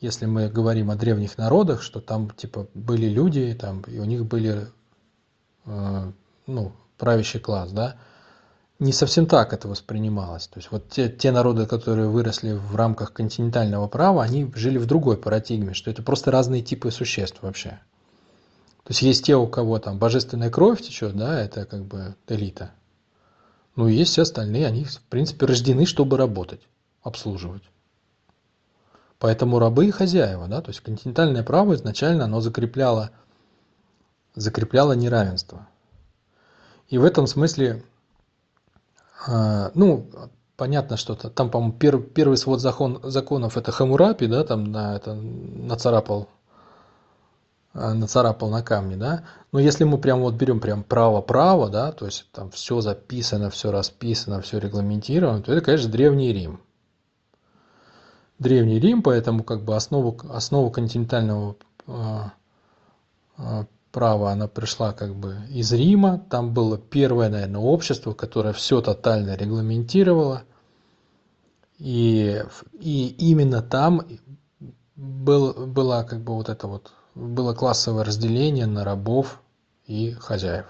если 0.00 0.26
мы 0.26 0.48
говорим 0.48 0.90
о 0.90 0.96
древних 0.96 1.38
народах, 1.38 1.82
что 1.82 2.00
там 2.00 2.30
типа 2.30 2.68
были 2.74 3.06
люди, 3.06 3.56
там, 3.60 3.82
и 3.82 3.98
у 3.98 4.04
них 4.04 4.26
были 4.26 4.68
э, 5.66 6.12
ну, 6.46 6.72
правящий 6.96 7.40
класс, 7.40 7.72
да, 7.72 7.96
не 8.78 8.92
совсем 8.92 9.26
так 9.26 9.52
это 9.52 9.66
воспринималось. 9.66 10.46
То 10.46 10.60
есть 10.60 10.70
вот 10.70 10.88
те, 10.88 11.08
те 11.08 11.32
народы, 11.32 11.66
которые 11.66 12.08
выросли 12.08 12.52
в 12.52 12.76
рамках 12.76 13.12
континентального 13.12 13.88
права, 13.88 14.22
они 14.22 14.50
жили 14.54 14.78
в 14.78 14.86
другой 14.86 15.16
парадигме, 15.16 15.74
что 15.74 15.90
это 15.90 16.02
просто 16.02 16.30
разные 16.30 16.62
типы 16.62 16.92
существ 16.92 17.42
вообще. 17.42 17.80
То 18.88 18.92
есть 18.92 19.02
есть 19.02 19.26
те, 19.26 19.36
у 19.36 19.46
кого 19.46 19.78
там 19.78 19.98
божественная 19.98 20.48
кровь 20.48 20.80
течет, 20.80 21.14
да, 21.14 21.38
это 21.38 21.66
как 21.66 21.84
бы 21.84 22.16
элита. 22.26 22.70
Ну 23.76 23.86
и 23.86 23.92
есть 23.92 24.12
все 24.12 24.22
остальные, 24.22 24.66
они 24.66 24.84
в 24.84 25.02
принципе 25.10 25.44
рождены, 25.44 25.84
чтобы 25.84 26.16
работать, 26.16 26.62
обслуживать. 27.02 27.64
Поэтому 29.18 29.58
рабы 29.58 29.88
и 29.88 29.90
хозяева, 29.90 30.48
да, 30.48 30.62
то 30.62 30.70
есть 30.70 30.80
континентальное 30.80 31.42
право 31.42 31.74
изначально 31.74 32.24
оно 32.24 32.40
закрепляло, 32.40 33.10
закрепляло 34.34 34.94
неравенство. 34.94 35.68
И 36.88 36.96
в 36.96 37.04
этом 37.04 37.26
смысле, 37.26 37.84
э, 39.26 39.70
ну, 39.74 40.08
понятно, 40.56 40.96
что 40.96 41.12
-то, 41.12 41.28
там, 41.28 41.50
по-моему, 41.50 41.74
пер, 41.74 42.00
первый 42.00 42.38
свод 42.38 42.62
закон, 42.62 43.00
законов 43.02 43.58
это 43.58 43.70
Хамурапи, 43.70 44.28
да, 44.28 44.44
там 44.44 44.64
на 44.64 44.96
это 44.96 45.12
нацарапал, 45.12 46.30
нацарапал 47.74 48.50
на 48.50 48.62
камне, 48.62 48.96
да. 48.96 49.24
Но 49.52 49.58
если 49.58 49.84
мы 49.84 49.98
прям 49.98 50.20
вот 50.20 50.34
берем 50.34 50.60
прям 50.60 50.82
право-право, 50.82 51.68
да, 51.68 51.92
то 51.92 52.06
есть 52.06 52.26
там 52.32 52.50
все 52.50 52.80
записано, 52.80 53.50
все 53.50 53.70
расписано, 53.70 54.40
все 54.40 54.58
регламентировано, 54.58 55.42
то 55.42 55.52
это, 55.52 55.64
конечно, 55.64 55.90
Древний 55.90 56.32
Рим. 56.32 56.60
Древний 58.38 58.78
Рим, 58.78 59.02
поэтому 59.02 59.42
как 59.42 59.64
бы 59.64 59.74
основу, 59.74 60.16
основу 60.30 60.70
континентального 60.70 61.56
э, 61.86 62.18
э, 63.38 63.64
права, 63.90 64.30
она 64.30 64.46
пришла 64.46 64.92
как 64.92 65.14
бы 65.14 65.38
из 65.50 65.72
Рима. 65.72 66.24
Там 66.30 66.54
было 66.54 66.78
первое, 66.78 67.28
наверное, 67.28 67.60
общество, 67.60 68.12
которое 68.12 68.52
все 68.52 68.80
тотально 68.80 69.34
регламентировало. 69.34 70.42
И, 71.78 72.42
и 72.72 73.08
именно 73.18 73.62
там 73.62 74.02
был, 74.96 75.66
было 75.66 76.04
как 76.08 76.22
бы 76.22 76.34
вот 76.34 76.48
это 76.48 76.66
вот, 76.66 76.92
было 77.18 77.52
классовое 77.52 78.04
разделение 78.04 78.66
на 78.66 78.84
рабов 78.84 79.40
и 79.86 80.12
хозяев. 80.12 80.66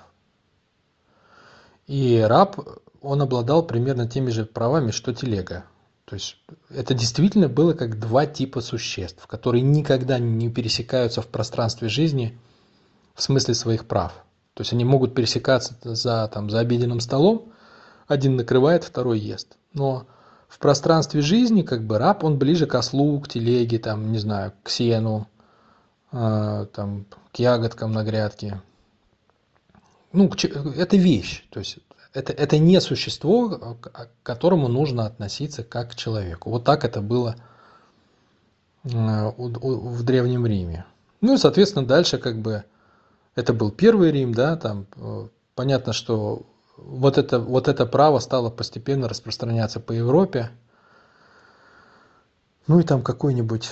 И 1.86 2.20
раб, 2.26 2.58
он 3.02 3.22
обладал 3.22 3.62
примерно 3.62 4.08
теми 4.08 4.30
же 4.30 4.44
правами, 4.44 4.90
что 4.90 5.12
телега. 5.12 5.64
То 6.06 6.14
есть 6.14 6.36
это 6.70 6.94
действительно 6.94 7.48
было 7.48 7.74
как 7.74 8.00
два 8.00 8.24
типа 8.24 8.62
существ, 8.62 9.26
которые 9.26 9.60
никогда 9.62 10.18
не 10.18 10.50
пересекаются 10.50 11.20
в 11.20 11.26
пространстве 11.26 11.88
жизни 11.88 12.38
в 13.14 13.22
смысле 13.22 13.54
своих 13.54 13.86
прав. 13.86 14.12
То 14.54 14.62
есть 14.62 14.72
они 14.72 14.84
могут 14.84 15.14
пересекаться 15.14 15.76
за, 15.82 16.28
там, 16.32 16.48
за 16.48 16.60
обеденным 16.60 17.00
столом, 17.00 17.52
один 18.06 18.36
накрывает, 18.36 18.84
второй 18.84 19.18
ест. 19.18 19.58
Но 19.74 20.06
в 20.48 20.58
пространстве 20.58 21.20
жизни 21.20 21.60
как 21.60 21.84
бы 21.84 21.98
раб, 21.98 22.24
он 22.24 22.38
ближе 22.38 22.66
к 22.66 22.74
ослу, 22.74 23.20
к 23.20 23.28
телеге, 23.28 23.78
там, 23.78 24.10
не 24.10 24.18
знаю, 24.18 24.54
к 24.62 24.70
сену, 24.70 25.28
там, 26.10 27.06
к 27.32 27.38
ягодкам 27.38 27.92
на 27.92 28.04
грядке. 28.04 28.60
Ну, 30.12 30.30
это 30.76 30.96
вещь. 30.96 31.44
То 31.50 31.60
есть 31.60 31.78
это, 32.12 32.32
это 32.32 32.58
не 32.58 32.80
существо, 32.80 33.76
к 33.80 34.10
которому 34.22 34.68
нужно 34.68 35.06
относиться 35.06 35.62
как 35.62 35.92
к 35.92 35.94
человеку. 35.94 36.50
Вот 36.50 36.64
так 36.64 36.84
это 36.84 37.00
было 37.00 37.36
э, 38.84 38.88
в 39.36 40.02
Древнем 40.02 40.46
Риме. 40.46 40.86
Ну 41.20 41.34
и, 41.34 41.38
соответственно, 41.38 41.86
дальше 41.86 42.18
как 42.18 42.38
бы 42.38 42.64
это 43.34 43.52
был 43.52 43.70
первый 43.70 44.10
Рим, 44.10 44.32
да, 44.32 44.56
там 44.56 44.86
э, 44.96 45.28
понятно, 45.54 45.92
что 45.92 46.46
вот 46.76 47.18
это, 47.18 47.38
вот 47.38 47.68
это 47.68 47.86
право 47.86 48.18
стало 48.18 48.50
постепенно 48.50 49.08
распространяться 49.08 49.78
по 49.78 49.92
Европе. 49.92 50.50
Ну 52.66 52.80
и 52.80 52.82
там 52.82 53.02
какой-нибудь, 53.02 53.70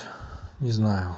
не 0.59 0.71
знаю, 0.71 1.15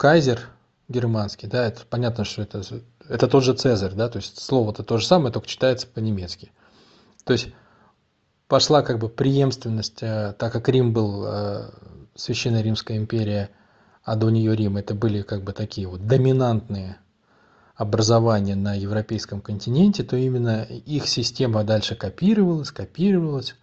кайзер 0.00 0.40
германский, 0.88 1.46
да, 1.46 1.66
это 1.66 1.82
понятно, 1.84 2.24
что 2.24 2.40
это 2.40 2.62
это 3.06 3.28
тот 3.28 3.44
же 3.44 3.52
Цезарь, 3.52 3.92
да, 3.92 4.08
то 4.08 4.16
есть 4.16 4.40
слово-то 4.40 4.82
то 4.82 4.96
же 4.96 5.04
самое, 5.06 5.30
только 5.30 5.46
читается 5.46 5.86
по-немецки. 5.86 6.52
То 7.24 7.34
есть 7.34 7.48
пошла 8.48 8.80
как 8.80 8.98
бы 8.98 9.10
преемственность, 9.10 10.02
э, 10.02 10.34
так 10.38 10.54
как 10.54 10.70
Рим 10.70 10.94
был 10.94 11.26
э, 11.26 11.70
Священная 12.14 12.62
Римская 12.62 12.96
империя, 12.96 13.50
а 14.02 14.16
до 14.16 14.30
нее 14.30 14.56
Рим, 14.56 14.78
это 14.78 14.94
были 14.94 15.20
как 15.20 15.44
бы 15.44 15.52
такие 15.52 15.86
вот 15.86 16.06
доминантные 16.06 16.96
образования 17.74 18.56
на 18.56 18.72
европейском 18.72 19.42
континенте, 19.42 20.02
то 20.02 20.16
именно 20.16 20.62
их 20.62 21.08
система 21.08 21.62
дальше 21.62 21.94
копировалась, 21.94 22.70
копировалась, 22.70 23.54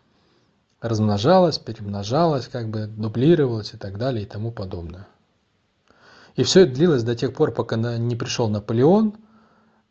размножалась, 0.81 1.57
перемножалась, 1.57 2.47
как 2.47 2.69
бы 2.69 2.85
дублировалась 2.85 3.73
и 3.73 3.77
так 3.77 3.97
далее 3.97 4.21
и 4.21 4.27
тому 4.27 4.51
подобное. 4.51 5.07
И 6.37 6.43
все 6.43 6.61
это 6.61 6.73
длилось 6.73 7.03
до 7.03 7.15
тех 7.15 7.33
пор, 7.33 7.51
пока 7.51 7.75
не 7.75 8.15
пришел 8.15 8.47
Наполеон– 8.47 9.15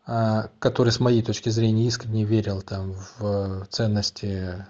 а, 0.08 0.50
который 0.60 0.92
с 0.92 1.00
моей 1.00 1.20
точки 1.20 1.48
зрения 1.48 1.88
искренне 1.88 2.24
верил 2.24 2.62
там 2.62 2.94
в 3.18 3.66
ценности, 3.70 4.64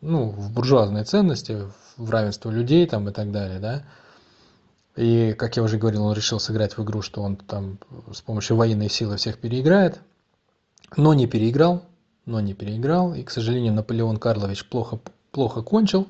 ну, 0.00 0.28
в 0.28 0.52
буржуазные 0.52 1.02
ценности, 1.02 1.64
в 1.96 2.08
равенство 2.08 2.50
людей 2.50 2.86
там 2.86 3.08
и 3.08 3.12
так 3.12 3.32
далее, 3.32 3.58
да. 3.58 3.82
И, 4.94 5.32
как 5.32 5.56
я 5.56 5.64
уже 5.64 5.78
говорил, 5.78 6.04
он 6.04 6.14
решил 6.14 6.38
сыграть 6.38 6.76
в 6.76 6.84
игру, 6.84 7.02
что 7.02 7.22
он 7.22 7.36
там 7.36 7.78
с 8.12 8.20
помощью 8.20 8.56
военной 8.56 8.88
силы 8.88 9.16
всех 9.16 9.38
переиграет, 9.38 9.98
но 10.96 11.12
не 11.12 11.26
переиграл, 11.26 11.82
но 12.24 12.38
не 12.38 12.54
переиграл. 12.54 13.14
И, 13.14 13.24
к 13.24 13.30
сожалению, 13.30 13.72
Наполеон 13.72 14.18
Карлович 14.18 14.64
плохо, 14.68 15.00
плохо 15.32 15.62
кончил, 15.62 16.06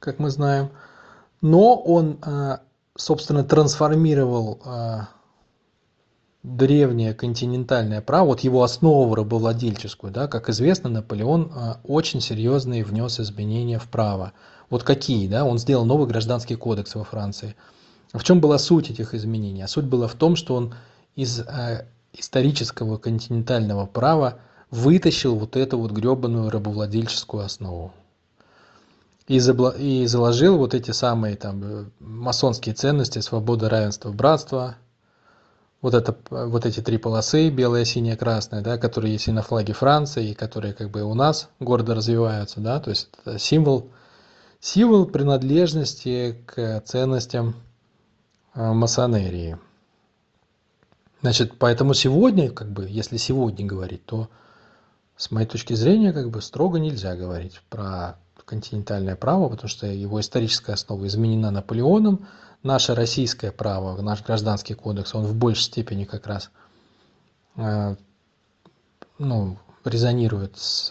как 0.00 0.18
мы 0.18 0.30
знаем. 0.30 0.70
Но 1.40 1.76
он, 1.76 2.18
а, 2.22 2.62
собственно, 2.96 3.44
трансформировал 3.44 4.60
а, 4.64 5.08
древнее 6.42 7.14
континентальное 7.14 8.00
право, 8.00 8.28
вот 8.28 8.40
его 8.40 8.62
основу 8.62 9.14
рабовладельческую, 9.14 10.12
да, 10.12 10.26
как 10.26 10.48
известно, 10.48 10.90
Наполеон 10.90 11.52
а, 11.54 11.80
очень 11.84 12.20
серьезные 12.20 12.84
внес 12.84 13.20
изменения 13.20 13.78
в 13.78 13.88
право. 13.88 14.32
Вот 14.70 14.82
какие, 14.82 15.28
да, 15.28 15.44
он 15.44 15.58
сделал 15.58 15.84
новый 15.84 16.06
гражданский 16.06 16.56
кодекс 16.56 16.94
во 16.94 17.04
Франции. 17.04 17.54
В 18.12 18.24
чем 18.24 18.40
была 18.40 18.58
суть 18.58 18.90
этих 18.90 19.14
изменений? 19.14 19.62
А 19.62 19.68
суть 19.68 19.84
была 19.84 20.06
в 20.06 20.14
том, 20.14 20.36
что 20.36 20.54
он 20.54 20.74
из 21.14 21.40
э, 21.40 21.86
исторического 22.12 22.98
континентального 22.98 23.86
права 23.86 24.38
вытащил 24.70 25.36
вот 25.36 25.56
эту 25.56 25.78
вот 25.78 25.92
гребаную 25.92 26.50
рабовладельческую 26.50 27.44
основу. 27.44 27.92
И, 29.28 29.38
забла- 29.38 29.78
и 29.78 30.06
заложил 30.06 30.58
вот 30.58 30.74
эти 30.74 30.90
самые 30.90 31.36
там 31.36 31.62
э, 31.62 31.84
масонские 32.00 32.74
ценности, 32.74 33.20
свобода, 33.20 33.68
равенство, 33.68 34.10
братство, 34.10 34.76
вот, 35.80 35.94
это, 35.94 36.16
вот 36.30 36.64
эти 36.64 36.80
три 36.80 36.96
полосы, 36.96 37.50
белая, 37.50 37.84
синяя, 37.84 38.16
красная, 38.16 38.62
да, 38.62 38.78
которые 38.78 39.12
есть 39.12 39.28
и 39.28 39.32
на 39.32 39.42
флаге 39.42 39.72
Франции, 39.72 40.30
и 40.30 40.34
которые 40.34 40.74
как 40.74 40.90
бы 40.90 41.02
у 41.02 41.14
нас 41.14 41.48
гордо 41.58 41.94
развиваются, 41.94 42.60
да, 42.60 42.80
то 42.80 42.90
есть 42.90 43.10
это 43.24 43.38
символ, 43.38 43.90
символ 44.60 45.06
принадлежности 45.06 46.36
к 46.46 46.80
ценностям 46.84 47.56
э, 48.54 48.72
масонерии. 48.72 49.58
Значит, 51.20 51.58
поэтому 51.58 51.94
сегодня, 51.94 52.50
как 52.50 52.70
бы, 52.70 52.86
если 52.88 53.16
сегодня 53.16 53.64
говорить, 53.64 54.04
то 54.04 54.28
с 55.16 55.30
моей 55.30 55.46
точки 55.46 55.74
зрения, 55.74 56.12
как 56.12 56.30
бы 56.30 56.42
строго 56.42 56.80
нельзя 56.80 57.14
говорить 57.14 57.60
про 57.70 58.16
континентальное 58.44 59.16
право, 59.16 59.48
потому 59.48 59.68
что 59.68 59.86
его 59.86 60.20
историческая 60.20 60.72
основа 60.72 61.06
изменена 61.06 61.50
Наполеоном, 61.50 62.26
наше 62.62 62.94
российское 62.94 63.52
право, 63.52 64.00
наш 64.00 64.22
гражданский 64.22 64.74
кодекс, 64.74 65.14
он 65.14 65.24
в 65.24 65.34
большей 65.34 65.64
степени 65.64 66.04
как 66.04 66.26
раз 66.26 66.50
э, 67.56 67.96
ну, 69.18 69.58
резонирует 69.84 70.56
с, 70.58 70.90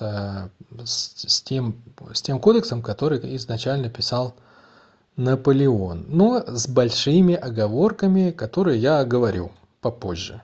с, 0.83 1.13
с, 1.27 1.41
тем, 1.41 1.81
с 2.13 2.21
тем 2.21 2.39
кодексом, 2.39 2.81
который 2.81 3.35
изначально 3.35 3.89
писал 3.89 4.35
Наполеон, 5.15 6.05
но 6.07 6.43
с 6.45 6.67
большими 6.67 7.35
оговорками, 7.35 8.31
которые 8.31 8.79
я 8.79 8.99
оговорю 8.99 9.51
попозже, 9.81 10.41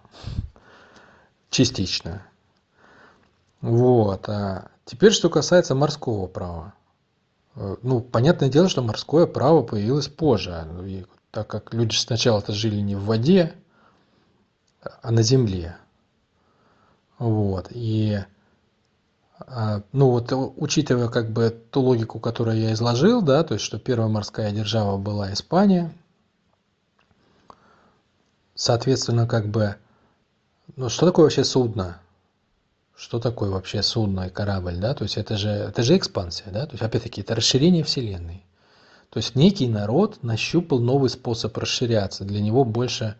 частично. 1.49 2.21
Вот. 3.61 4.29
А 4.29 4.69
теперь, 4.85 5.11
что 5.11 5.29
касается 5.29 5.75
морского 5.75 6.27
права. 6.27 6.73
Э, 7.57 7.75
ну, 7.81 8.01
понятное 8.01 8.49
дело, 8.49 8.69
что 8.69 8.83
морское 8.83 9.25
право 9.25 9.63
появилось 9.63 10.07
позже, 10.07 10.67
и 10.85 11.05
так 11.31 11.47
как 11.47 11.73
люди 11.73 11.95
сначала-то 11.95 12.53
жили 12.53 12.77
не 12.77 12.95
в 12.95 13.05
воде, 13.05 13.53
а 15.01 15.11
на 15.11 15.23
земле. 15.23 15.75
Вот. 17.17 17.67
И 17.71 18.19
а, 19.39 19.81
ну 19.91 20.11
вот 20.11 20.31
учитывая 20.57 21.09
как 21.09 21.31
бы 21.31 21.49
ту 21.71 21.81
логику, 21.81 22.19
которую 22.19 22.57
я 22.59 22.73
изложил, 22.73 23.21
да, 23.21 23.43
то 23.43 23.55
есть 23.55 23.65
что 23.65 23.79
первая 23.79 24.07
морская 24.07 24.51
держава 24.51 24.97
была 24.97 25.33
Испания, 25.33 25.91
соответственно, 28.53 29.27
как 29.27 29.47
бы, 29.47 29.75
ну 30.75 30.89
что 30.89 31.07
такое 31.07 31.25
вообще 31.25 31.43
судно? 31.43 31.99
Что 32.97 33.19
такое 33.19 33.49
вообще 33.51 33.83
судно 33.83 34.27
и 34.27 34.29
корабль, 34.29 34.77
да? 34.77 34.93
То 34.93 35.03
есть 35.03 35.17
это 35.17 35.37
же, 35.37 35.49
это 35.49 35.83
же 35.83 35.95
экспансия, 35.95 36.49
да? 36.51 36.65
То 36.65 36.73
есть 36.73 36.83
опять-таки 36.83 37.21
это 37.21 37.35
расширение 37.35 37.83
Вселенной. 37.83 38.43
То 39.11 39.19
есть 39.19 39.35
некий 39.35 39.67
народ 39.67 40.23
нащупал 40.23 40.79
новый 40.79 41.09
способ 41.09 41.55
расширяться. 41.57 42.25
Для 42.25 42.41
него 42.41 42.65
больше 42.65 43.15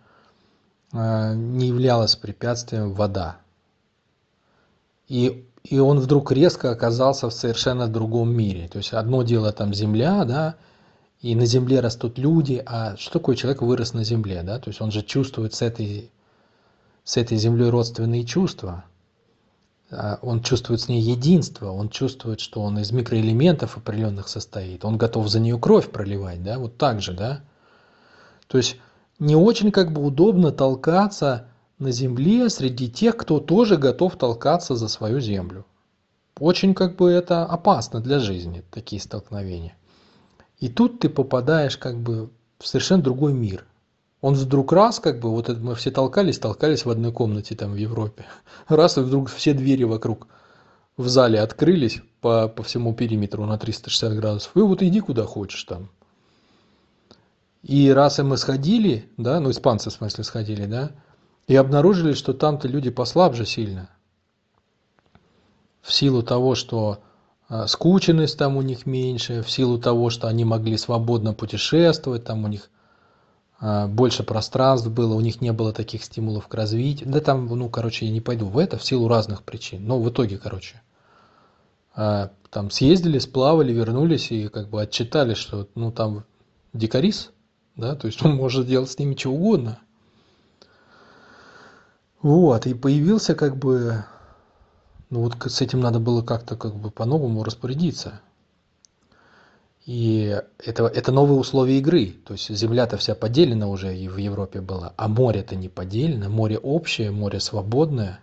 э, 0.91 1.33
не 1.35 1.67
являлась 1.67 2.15
препятствием 2.15 2.91
вода. 2.93 3.37
И 5.07 5.47
и 5.69 5.79
он 5.79 5.99
вдруг 5.99 6.31
резко 6.31 6.71
оказался 6.71 7.29
в 7.29 7.33
совершенно 7.33 7.87
другом 7.87 8.29
мире. 8.33 8.69
То 8.69 8.77
есть 8.77 8.93
одно 8.93 9.23
дело 9.23 9.51
там 9.51 9.73
земля, 9.73 10.23
да, 10.23 10.55
и 11.21 11.35
на 11.35 11.45
земле 11.45 11.81
растут 11.81 12.17
люди, 12.17 12.63
а 12.65 12.95
что 12.95 13.13
такое 13.13 13.35
человек 13.35 13.61
вырос 13.61 13.93
на 13.93 14.03
земле, 14.03 14.43
да? 14.43 14.59
То 14.59 14.69
есть 14.69 14.81
он 14.81 14.91
же 14.91 15.01
чувствует 15.01 15.53
с 15.53 15.61
этой, 15.61 16.09
с 17.03 17.17
этой 17.17 17.37
землей 17.37 17.69
родственные 17.69 18.23
чувства. 18.23 18.85
А 19.89 20.19
он 20.21 20.41
чувствует 20.41 20.82
с 20.82 20.89
ней 20.89 21.02
единство, 21.02 21.71
он 21.71 21.89
чувствует, 21.89 22.41
что 22.41 22.62
он 22.62 22.78
из 22.80 22.91
микроэлементов 22.91 23.78
определенных 23.78 24.28
состоит, 24.28 24.84
он 24.84 24.97
готов 24.97 25.30
за 25.30 25.39
нее 25.39 25.58
кровь 25.58 25.89
проливать, 25.89 26.43
да, 26.43 26.60
вот 26.60 26.78
так 26.78 27.02
же, 27.02 27.13
да. 27.13 27.41
То 28.47 28.58
есть 28.58 28.78
не 29.19 29.36
очень 29.36 29.71
как 29.71 29.93
бы 29.93 30.06
удобно 30.06 30.52
толкаться 30.52 31.47
на 31.80 31.91
земле 31.91 32.50
среди 32.50 32.89
тех, 32.89 33.15
кто 33.15 33.39
тоже 33.39 33.78
готов 33.78 34.17
толкаться 34.17 34.76
за 34.76 34.89
свою 34.89 35.21
землю. 35.21 35.65
Очень 36.39 36.73
как 36.73 36.97
бы 36.97 37.10
это 37.10 37.45
опасно 37.45 38.02
для 38.02 38.19
жизни, 38.19 38.63
такие 38.71 39.02
столкновения. 39.02 39.76
И 40.60 40.69
тут 40.69 41.00
ты 41.00 41.10
попадаешь 41.10 41.78
как 41.78 41.97
бы 41.97 42.30
в 42.60 42.67
совершенно 42.67 43.04
другой 43.04 43.34
мир. 43.34 43.65
Он 44.21 44.34
вдруг 44.34 44.71
раз, 44.71 44.99
как 44.99 45.19
бы, 45.19 45.30
вот 45.30 45.49
это 45.49 45.60
мы 45.60 45.75
все 45.75 45.91
толкались, 45.91 46.39
толкались 46.39 46.86
в 46.86 46.89
одной 46.89 47.12
комнате 47.12 47.56
там 47.56 47.71
в 47.71 47.75
Европе. 47.75 48.25
Раз, 48.67 48.97
и 48.97 49.01
вдруг 49.01 49.30
все 49.30 49.53
двери 49.53 49.84
вокруг 49.84 50.27
в 50.97 51.08
зале 51.08 51.39
открылись 51.39 52.01
по, 52.21 52.47
по 52.47 52.63
всему 52.63 52.93
периметру 52.95 53.45
на 53.45 53.60
360 53.60 54.13
градусов. 54.15 54.56
И 54.56 54.60
вот 54.60 54.82
иди 54.82 54.99
куда 55.01 55.23
хочешь 55.25 55.63
там. 55.63 55.89
И 57.62 57.91
раз 57.91 58.17
и 58.19 58.23
мы 58.23 58.38
сходили, 58.38 59.10
да, 59.17 59.39
ну 59.39 59.51
испанцы 59.51 59.89
в 59.89 59.93
смысле 59.93 60.23
сходили, 60.23 60.65
да, 60.65 60.91
и 61.47 61.56
обнаружили, 61.56 62.13
что 62.13 62.34
там-то 62.34 62.67
люди 62.67 62.89
послабже 62.89 63.45
сильно. 63.45 63.89
В 65.82 65.93
силу 65.93 66.23
того, 66.23 66.56
что 66.56 66.99
а, 67.49 67.67
скученность 67.67 68.38
там 68.38 68.58
у 68.58 68.62
них 68.62 68.86
меньше, 68.86 69.43
в 69.43 69.51
силу 69.51 69.77
того, 69.77 70.10
что 70.10 70.27
они 70.27 70.45
могли 70.45 70.77
свободно 70.77 71.34
путешествовать, 71.34 72.23
там 72.23 72.43
у 72.45 72.47
них 72.47 72.69
больше 73.59 74.23
пространств 74.23 74.87
было, 74.87 75.15
у 75.15 75.21
них 75.21 75.41
не 75.41 75.51
было 75.51 75.73
таких 75.73 76.03
стимулов 76.03 76.47
к 76.47 76.53
развитию. 76.53 77.09
Да 77.09 77.19
там, 77.19 77.47
ну, 77.47 77.69
короче, 77.69 78.05
я 78.05 78.11
не 78.11 78.21
пойду 78.21 78.45
в 78.45 78.57
это 78.57 78.77
в 78.77 78.83
силу 78.83 79.07
разных 79.07 79.43
причин. 79.43 79.85
Но 79.87 79.99
в 79.99 80.09
итоге, 80.09 80.37
короче, 80.37 80.81
а, 81.95 82.29
там 82.51 82.69
съездили, 82.69 83.17
сплавали, 83.17 83.73
вернулись 83.73 84.31
и 84.31 84.47
как 84.47 84.69
бы 84.69 84.81
отчитали, 84.81 85.33
что, 85.33 85.67
ну, 85.73 85.91
там 85.91 86.25
дикарис, 86.73 87.31
да, 87.75 87.95
то 87.95 88.05
есть 88.07 88.23
он 88.23 88.35
может 88.35 88.67
делать 88.67 88.91
с 88.91 88.99
ними 88.99 89.15
что 89.15 89.31
угодно. 89.31 89.79
Вот, 92.21 92.65
и 92.67 92.73
появился 92.73 93.35
как 93.35 93.57
бы, 93.57 94.05
ну 95.09 95.21
вот 95.21 95.35
с 95.39 95.61
этим 95.61 95.79
надо 95.79 95.99
было 95.99 96.21
как-то 96.21 96.55
как 96.55 96.75
бы 96.75 96.91
по-новому 96.91 97.43
распорядиться. 97.43 98.21
И 99.88 100.38
это, 100.60 100.86
это 100.88 101.13
новые 101.13 101.39
условия 101.39 101.78
игры. 101.80 102.13
То 102.26 102.34
есть 102.34 102.50
земля-то 102.54 102.97
вся 102.97 103.15
поделена 103.15 103.69
уже 103.69 103.97
и 103.97 104.10
в 104.10 104.17
Европе 104.17 104.60
была, 104.60 104.93
а 104.97 105.08
море-то 105.08 105.56
не 105.56 105.69
поделено, 105.69 106.30
море 106.30 106.58
общее, 106.58 107.10
море 107.10 107.39
свободное. 107.39 108.19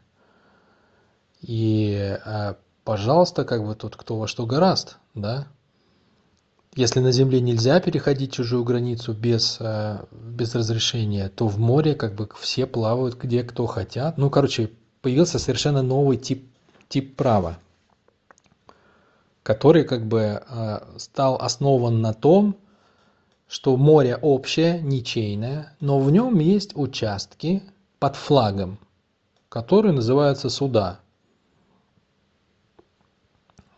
И, 1.41 2.19
а, 2.27 2.57
пожалуйста, 2.85 3.45
как 3.45 3.65
бы 3.67 3.75
тут 3.75 3.97
кто 3.97 4.19
во 4.19 4.29
что 4.29 4.45
гораст, 4.45 4.99
да? 5.15 5.47
Если 6.77 7.01
на 7.01 7.13
земле 7.13 7.41
нельзя 7.41 7.81
переходить 7.81 8.35
чужую 8.35 8.63
границу 8.63 9.15
без, 9.15 9.57
э, 9.59 10.05
без 10.13 10.55
разрешения, 10.55 11.31
то 11.31 11.49
в 11.49 11.59
море 11.59 11.95
как 11.95 12.15
бы 12.15 12.29
все 12.39 12.67
плавают 12.67 13.17
где 13.17 13.43
кто 13.43 13.65
хотят. 13.65 14.19
Ну, 14.19 14.29
короче, 14.29 14.71
появился 15.01 15.39
совершенно 15.39 15.81
новый 15.81 16.19
тип, 16.19 16.47
тип 16.89 17.17
права, 17.17 17.59
который 19.45 19.85
как 19.85 20.07
бы 20.07 20.43
э, 20.49 20.79
стал 20.97 21.37
основан 21.37 22.01
на 22.01 22.15
том, 22.15 22.57
что 23.47 23.77
море 23.77 24.17
общее, 24.17 24.81
ничейное, 24.81 25.77
но 25.81 26.01
в 26.01 26.11
нем 26.11 26.41
есть 26.41 26.73
участки 26.75 27.63
под 27.99 28.17
флагом, 28.17 28.79
которые 29.51 29.93
называются 29.93 30.49
суда. 30.49 30.99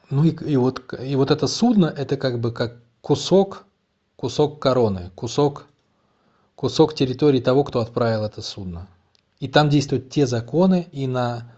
Ну 0.08 0.22
и, 0.22 0.30
и, 0.30 0.56
вот, 0.56 0.94
и 1.00 1.16
вот 1.16 1.32
это 1.32 1.48
судно, 1.48 1.86
это 1.86 2.16
как 2.16 2.38
бы 2.40 2.52
как 2.52 2.76
кусок, 3.00 3.64
кусок 4.14 4.60
короны, 4.60 5.10
кусок, 5.16 5.66
кусок 6.54 6.94
территории 6.94 7.40
того, 7.40 7.64
кто 7.64 7.80
отправил 7.80 8.22
это 8.22 8.40
судно. 8.40 8.86
И 9.40 9.48
там 9.48 9.68
действуют 9.68 10.10
те 10.10 10.28
законы, 10.28 10.86
и 10.92 11.08
на, 11.08 11.52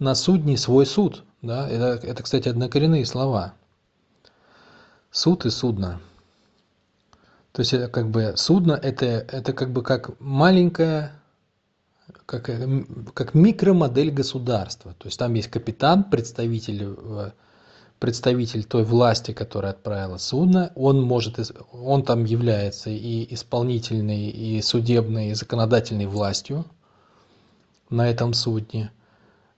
на 0.00 0.16
судне 0.16 0.58
свой 0.58 0.84
суд. 0.84 1.22
Да? 1.46 1.68
Это, 1.68 2.06
это, 2.06 2.22
кстати, 2.22 2.48
однокоренные 2.48 3.06
слова. 3.06 3.54
Суд 5.10 5.46
и 5.46 5.50
судно. 5.50 6.00
То 7.52 7.60
есть, 7.60 7.72
это 7.72 7.88
как 7.88 8.10
бы 8.10 8.34
судно 8.36 8.72
это, 8.72 9.06
это 9.06 9.52
как 9.52 9.70
бы 9.70 9.82
как 9.82 10.20
маленькая, 10.20 11.12
как, 12.26 12.50
как 13.14 13.34
микромодель 13.34 14.10
государства. 14.10 14.94
То 14.98 15.06
есть 15.06 15.18
там 15.18 15.32
есть 15.34 15.48
капитан, 15.48 16.04
представитель 16.04 16.94
э, 16.98 17.30
представитель 17.98 18.64
той 18.64 18.84
власти, 18.84 19.32
которая 19.32 19.72
отправила 19.72 20.18
судно, 20.18 20.72
он 20.74 21.02
может, 21.02 21.38
он 21.72 22.02
там 22.02 22.24
является 22.24 22.90
и 22.90 23.32
исполнительной, 23.34 24.28
и 24.28 24.60
судебной, 24.60 25.28
и 25.28 25.34
законодательной 25.34 26.06
властью 26.06 26.66
на 27.88 28.08
этом 28.08 28.34
судне. 28.34 28.90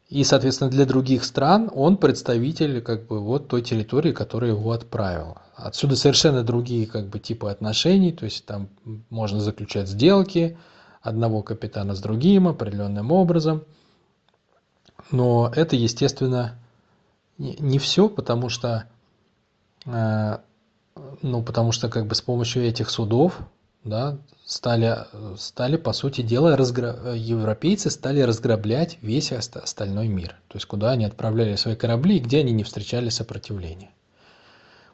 И, 0.08 0.24
соответственно, 0.24 0.70
для 0.70 0.86
других 0.86 1.24
стран 1.24 1.70
он 1.74 1.98
представитель 1.98 2.80
как 2.80 3.06
бы 3.06 3.20
вот 3.20 3.48
той 3.48 3.60
территории, 3.60 4.12
которая 4.12 4.52
его 4.52 4.72
отправила. 4.72 5.42
Отсюда 5.54 5.96
совершенно 5.96 6.42
другие 6.42 6.86
как 6.86 7.08
бы 7.08 7.18
типы 7.18 7.50
отношений, 7.50 8.12
то 8.12 8.24
есть 8.24 8.46
там 8.46 8.68
можно 9.10 9.40
заключать 9.40 9.88
сделки 9.88 10.56
одного 11.02 11.42
капитана 11.42 11.94
с 11.94 12.00
другим 12.00 12.48
определенным 12.48 13.12
образом. 13.12 13.64
Но 15.10 15.52
это, 15.54 15.76
естественно, 15.76 16.58
не, 17.36 17.78
все, 17.78 18.08
потому 18.08 18.48
что, 18.48 18.84
э, 19.84 20.38
ну, 21.22 21.42
потому 21.42 21.72
что 21.72 21.88
как 21.88 22.06
бы 22.06 22.14
с 22.14 22.22
помощью 22.22 22.64
этих 22.64 22.88
судов, 22.90 23.38
да, 23.84 24.18
стали, 24.48 25.04
стали 25.36 25.76
по 25.76 25.92
сути 25.92 26.22
дела, 26.22 26.56
разгра... 26.56 27.12
европейцы 27.14 27.90
стали 27.90 28.22
разграблять 28.22 28.96
весь 29.02 29.30
остальной 29.30 30.08
мир. 30.08 30.36
То 30.48 30.56
есть 30.56 30.64
куда 30.64 30.92
они 30.92 31.04
отправляли 31.04 31.54
свои 31.56 31.76
корабли 31.76 32.16
и 32.16 32.20
где 32.20 32.38
они 32.38 32.52
не 32.52 32.64
встречали 32.64 33.10
сопротивления. 33.10 33.90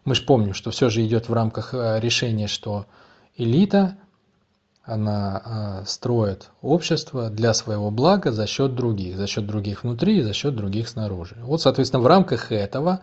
Мы 0.04 0.16
же 0.16 0.22
помним, 0.22 0.54
что 0.54 0.72
все 0.72 0.90
же 0.90 1.06
идет 1.06 1.28
в 1.28 1.32
рамках 1.32 1.72
э, 1.72 2.00
решения, 2.00 2.48
что 2.48 2.86
элита 3.36 3.96
она 4.82 5.82
э, 5.84 5.86
строит 5.86 6.50
общество 6.60 7.30
для 7.30 7.54
своего 7.54 7.92
блага 7.92 8.32
за 8.32 8.48
счет 8.48 8.74
других, 8.74 9.16
за 9.16 9.28
счет 9.28 9.46
других 9.46 9.84
внутри 9.84 10.18
и 10.18 10.22
за 10.22 10.32
счет 10.32 10.56
других 10.56 10.88
снаружи. 10.88 11.36
Вот, 11.40 11.62
соответственно, 11.62 12.02
в 12.02 12.08
рамках 12.08 12.50
этого 12.50 13.02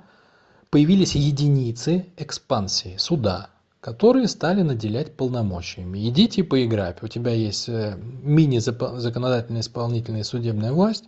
появились 0.69 1.15
единицы 1.15 2.07
экспансии, 2.17 2.97
суда, 2.97 3.47
которые 3.81 4.27
стали 4.27 4.61
наделять 4.61 5.17
полномочиями. 5.17 6.07
Идите 6.07 6.43
поиграть. 6.43 7.01
У 7.01 7.07
тебя 7.07 7.31
есть 7.31 7.67
э, 7.67 7.97
мини-законодательная, 8.21 9.61
исполнительная 9.61 10.23
судебная 10.23 10.71
власть. 10.71 11.05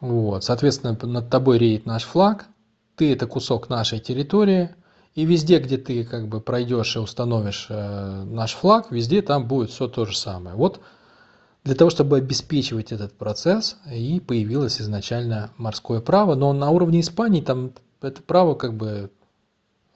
Вот, 0.00 0.44
соответственно, 0.44 0.96
над 1.02 1.28
тобой 1.28 1.58
реет 1.58 1.84
наш 1.84 2.04
флаг, 2.04 2.46
ты 2.94 3.12
это 3.12 3.26
кусок 3.26 3.68
нашей 3.68 3.98
территории, 3.98 4.74
и 5.14 5.24
везде, 5.24 5.58
где 5.58 5.78
ты 5.78 6.04
как 6.04 6.28
бы 6.28 6.40
пройдешь 6.40 6.94
и 6.94 7.00
установишь 7.00 7.66
э, 7.70 8.24
наш 8.24 8.52
флаг, 8.54 8.92
везде 8.92 9.20
там 9.20 9.48
будет 9.48 9.70
все 9.70 9.88
то 9.88 10.04
же 10.04 10.16
самое. 10.16 10.54
Вот 10.54 10.80
для 11.64 11.74
того, 11.74 11.90
чтобы 11.90 12.18
обеспечивать 12.18 12.92
этот 12.92 13.14
процесс, 13.14 13.78
и 13.90 14.20
появилось 14.20 14.80
изначально 14.80 15.50
морское 15.56 16.00
право, 16.00 16.36
но 16.36 16.52
на 16.52 16.70
уровне 16.70 17.00
Испании 17.00 17.40
там 17.40 17.72
это 18.00 18.22
право 18.22 18.54
как 18.54 18.74
бы, 18.74 19.10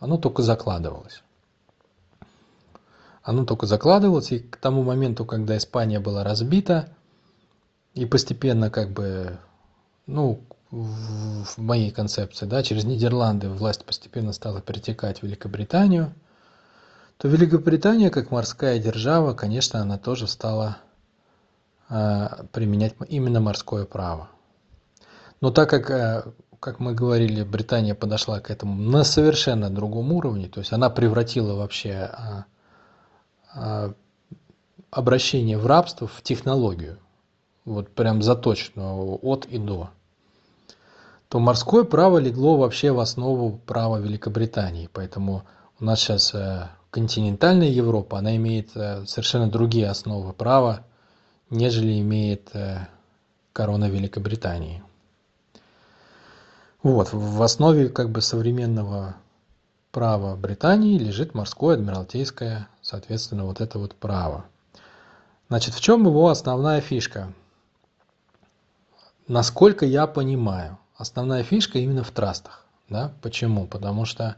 оно 0.00 0.16
только 0.16 0.42
закладывалось. 0.42 1.22
Оно 3.22 3.44
только 3.44 3.66
закладывалось, 3.66 4.32
и 4.32 4.40
к 4.40 4.56
тому 4.56 4.82
моменту, 4.82 5.24
когда 5.24 5.56
Испания 5.56 6.00
была 6.00 6.24
разбита, 6.24 6.88
и 7.94 8.06
постепенно 8.06 8.70
как 8.70 8.90
бы, 8.90 9.38
ну, 10.06 10.42
в 10.70 11.58
моей 11.58 11.90
концепции, 11.90 12.46
да, 12.46 12.62
через 12.62 12.84
Нидерланды 12.84 13.48
власть 13.50 13.84
постепенно 13.84 14.32
стала 14.32 14.62
перетекать 14.62 15.18
в 15.18 15.22
Великобританию, 15.24 16.14
то 17.18 17.28
Великобритания, 17.28 18.08
как 18.08 18.30
морская 18.30 18.78
держава, 18.78 19.34
конечно, 19.34 19.80
она 19.80 19.98
тоже 19.98 20.26
стала 20.26 20.78
э, 21.90 22.28
применять 22.52 22.94
именно 23.08 23.40
морское 23.40 23.84
право. 23.84 24.30
Но 25.42 25.50
так 25.50 25.68
как, 25.68 25.90
э, 25.90 26.24
как 26.60 26.78
мы 26.78 26.94
говорили, 26.94 27.42
Британия 27.42 27.94
подошла 27.94 28.40
к 28.40 28.50
этому 28.50 28.74
на 28.74 29.02
совершенно 29.04 29.70
другом 29.70 30.12
уровне, 30.12 30.48
то 30.48 30.60
есть 30.60 30.72
она 30.72 30.90
превратила 30.90 31.54
вообще 31.54 32.10
э, 32.12 32.42
э, 33.54 33.92
обращение 34.90 35.58
в 35.58 35.66
рабство 35.66 36.06
в 36.06 36.22
технологию, 36.22 36.98
вот 37.64 37.90
прям 37.90 38.22
заточенную 38.22 39.18
от 39.22 39.46
и 39.46 39.58
до 39.58 39.90
то 41.30 41.38
морское 41.38 41.84
право 41.84 42.18
легло 42.18 42.56
вообще 42.56 42.90
в 42.90 42.98
основу 42.98 43.52
права 43.64 43.98
Великобритании. 43.98 44.90
Поэтому 44.92 45.44
у 45.78 45.84
нас 45.84 46.00
сейчас 46.00 46.34
э, 46.34 46.68
континентальная 46.90 47.68
Европа, 47.68 48.18
она 48.18 48.34
имеет 48.34 48.76
э, 48.76 49.06
совершенно 49.06 49.48
другие 49.48 49.88
основы 49.88 50.32
права, 50.32 50.84
нежели 51.48 52.00
имеет 52.00 52.50
э, 52.52 52.88
корона 53.52 53.88
Великобритании. 53.88 54.82
Вот, 56.82 57.12
в 57.12 57.42
основе 57.42 57.88
как 57.88 58.10
бы 58.10 58.22
современного 58.22 59.16
права 59.92 60.34
Британии 60.36 60.98
лежит 60.98 61.34
морское 61.34 61.74
адмиралтейское, 61.74 62.68
соответственно, 62.80 63.44
вот 63.44 63.60
это 63.60 63.78
вот 63.78 63.94
право. 63.94 64.46
Значит, 65.48 65.74
в 65.74 65.80
чем 65.80 66.06
его 66.06 66.28
основная 66.28 66.80
фишка? 66.80 67.32
Насколько 69.28 69.84
я 69.84 70.06
понимаю, 70.06 70.78
основная 70.96 71.42
фишка 71.42 71.78
именно 71.78 72.02
в 72.02 72.10
трастах. 72.12 72.64
Да? 72.88 73.12
Почему? 73.20 73.66
Потому 73.66 74.04
что 74.04 74.36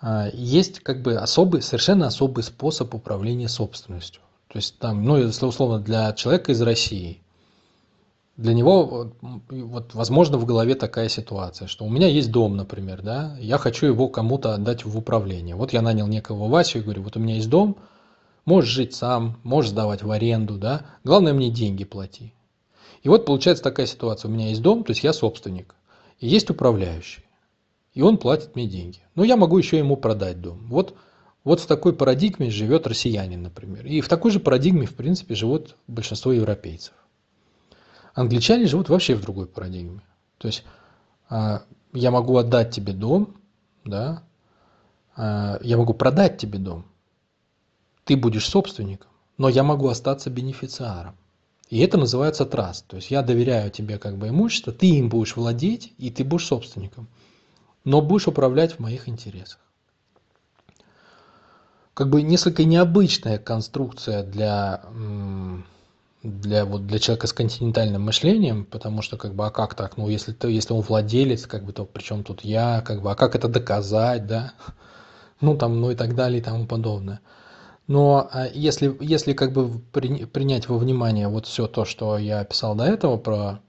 э, 0.00 0.30
есть 0.34 0.80
как 0.80 1.02
бы 1.02 1.16
особый, 1.16 1.62
совершенно 1.62 2.06
особый 2.06 2.44
способ 2.44 2.94
управления 2.94 3.48
собственностью. 3.48 4.22
То 4.48 4.58
есть 4.58 4.78
там, 4.78 5.04
ну, 5.04 5.14
условно 5.14 5.78
для 5.80 6.12
человека 6.12 6.52
из 6.52 6.60
России, 6.60 7.22
для 8.36 8.54
него 8.54 9.12
вот 9.50 9.94
возможно 9.94 10.38
в 10.38 10.46
голове 10.46 10.74
такая 10.74 11.08
ситуация, 11.08 11.68
что 11.68 11.84
у 11.84 11.90
меня 11.90 12.08
есть 12.08 12.30
дом, 12.30 12.56
например, 12.56 13.02
да, 13.02 13.36
я 13.38 13.58
хочу 13.58 13.86
его 13.86 14.08
кому-то 14.08 14.54
отдать 14.54 14.84
в 14.84 14.96
управление. 14.96 15.54
Вот 15.54 15.72
я 15.72 15.82
нанял 15.82 16.06
некого 16.06 16.48
Васю 16.48 16.78
и 16.78 16.82
говорю, 16.82 17.02
вот 17.02 17.16
у 17.16 17.20
меня 17.20 17.34
есть 17.36 17.50
дом, 17.50 17.76
можешь 18.44 18.70
жить 18.70 18.94
сам, 18.94 19.38
можешь 19.42 19.70
сдавать 19.70 20.02
в 20.02 20.10
аренду, 20.10 20.56
да, 20.56 20.86
главное 21.04 21.32
мне 21.34 21.50
деньги 21.50 21.84
плати. 21.84 22.32
И 23.02 23.08
вот 23.08 23.26
получается 23.26 23.64
такая 23.64 23.86
ситуация. 23.86 24.28
У 24.28 24.32
меня 24.32 24.48
есть 24.48 24.62
дом, 24.62 24.84
то 24.84 24.92
есть 24.92 25.02
я 25.02 25.12
собственник. 25.12 25.74
И 26.20 26.28
есть 26.28 26.50
управляющий. 26.50 27.24
И 27.94 28.02
он 28.02 28.16
платит 28.16 28.54
мне 28.54 28.66
деньги. 28.66 29.00
Но 29.14 29.24
я 29.24 29.36
могу 29.36 29.58
еще 29.58 29.76
ему 29.76 29.96
продать 29.96 30.40
дом. 30.40 30.66
Вот, 30.68 30.94
вот 31.44 31.60
в 31.60 31.66
такой 31.66 31.94
парадигме 31.94 32.48
живет 32.48 32.86
россиянин, 32.86 33.42
например. 33.42 33.84
И 33.86 34.00
в 34.00 34.08
такой 34.08 34.30
же 34.30 34.40
парадигме, 34.40 34.86
в 34.86 34.94
принципе, 34.94 35.34
живут 35.34 35.76
большинство 35.88 36.32
европейцев. 36.32 36.94
Англичане 38.14 38.66
живут 38.66 38.88
вообще 38.88 39.14
в 39.14 39.22
другой 39.22 39.46
парадигме. 39.46 40.02
То 40.38 40.48
есть 40.48 40.64
а, 41.28 41.62
я 41.92 42.10
могу 42.10 42.36
отдать 42.36 42.74
тебе 42.74 42.92
дом, 42.92 43.36
да, 43.84 44.22
а, 45.16 45.58
я 45.62 45.76
могу 45.76 45.94
продать 45.94 46.38
тебе 46.38 46.58
дом, 46.58 46.84
ты 48.04 48.16
будешь 48.16 48.48
собственником, 48.48 49.10
но 49.38 49.48
я 49.48 49.62
могу 49.62 49.88
остаться 49.88 50.30
бенефициаром. 50.30 51.16
И 51.70 51.78
это 51.78 51.96
называется 51.96 52.44
траст. 52.44 52.86
То 52.86 52.96
есть 52.96 53.10
я 53.10 53.22
доверяю 53.22 53.70
тебе 53.70 53.98
как 53.98 54.18
бы 54.18 54.28
имущество, 54.28 54.74
ты 54.74 54.88
им 54.90 55.08
будешь 55.08 55.36
владеть, 55.36 55.94
и 55.96 56.10
ты 56.10 56.22
будешь 56.22 56.46
собственником. 56.46 57.08
Но 57.84 58.02
будешь 58.02 58.28
управлять 58.28 58.74
в 58.74 58.78
моих 58.78 59.08
интересах. 59.08 59.58
Как 61.94 62.10
бы 62.10 62.20
несколько 62.20 62.64
необычная 62.64 63.38
конструкция 63.38 64.22
для, 64.22 64.84
для, 66.22 66.64
вот, 66.64 66.86
для 66.86 66.98
человека 66.98 67.26
с 67.26 67.32
континентальным 67.32 68.02
мышлением, 68.02 68.64
потому 68.64 69.02
что 69.02 69.16
как 69.16 69.34
бы, 69.34 69.46
а 69.46 69.50
как 69.50 69.74
так, 69.74 69.96
ну 69.96 70.08
если, 70.08 70.32
ты, 70.32 70.48
если 70.48 70.72
он 70.72 70.80
владелец, 70.80 71.46
как 71.46 71.64
бы, 71.64 71.72
то 71.72 71.84
при 71.84 72.02
чем 72.02 72.22
тут 72.22 72.44
я, 72.44 72.80
как 72.82 73.02
бы, 73.02 73.10
а 73.10 73.14
как 73.14 73.34
это 73.34 73.48
доказать, 73.48 74.26
да, 74.26 74.52
ну 75.40 75.56
там, 75.56 75.80
ну 75.80 75.90
и 75.90 75.94
так 75.94 76.14
далее 76.14 76.40
и 76.40 76.42
тому 76.42 76.66
подобное. 76.66 77.20
Но 77.88 78.28
а, 78.30 78.46
если, 78.46 78.96
если 79.00 79.32
как 79.32 79.52
бы 79.52 79.80
принять 79.80 80.68
во 80.68 80.78
внимание 80.78 81.28
вот 81.28 81.46
все 81.46 81.66
то, 81.66 81.84
что 81.84 82.16
я 82.16 82.40
описал 82.40 82.76
до 82.76 82.84
этого 82.84 83.16
про, 83.16 83.60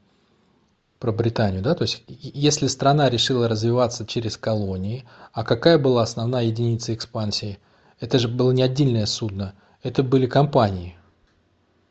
про 1.00 1.12
Британию, 1.12 1.64
да, 1.64 1.74
то 1.74 1.84
есть 1.84 2.04
если 2.08 2.68
страна 2.68 3.10
решила 3.10 3.48
развиваться 3.48 4.06
через 4.06 4.38
колонии, 4.38 5.06
а 5.32 5.44
какая 5.44 5.80
была 5.80 6.04
основная 6.04 6.44
единица 6.44 6.94
экспансии? 6.94 7.58
Это 8.00 8.20
же 8.20 8.28
было 8.28 8.52
не 8.52 8.62
отдельное 8.62 9.08
судно, 9.08 9.56
это 9.82 10.04
были 10.04 10.28
компании, 10.28 10.96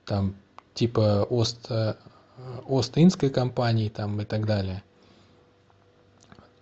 там 0.04 0.36
типа 0.74 1.26
Ост, 1.28 1.66
э, 1.70 1.94
Ост-Индской 2.66 3.30
компании 3.30 3.88
там 3.88 4.20
и 4.20 4.24
так 4.24 4.46
далее. 4.46 4.82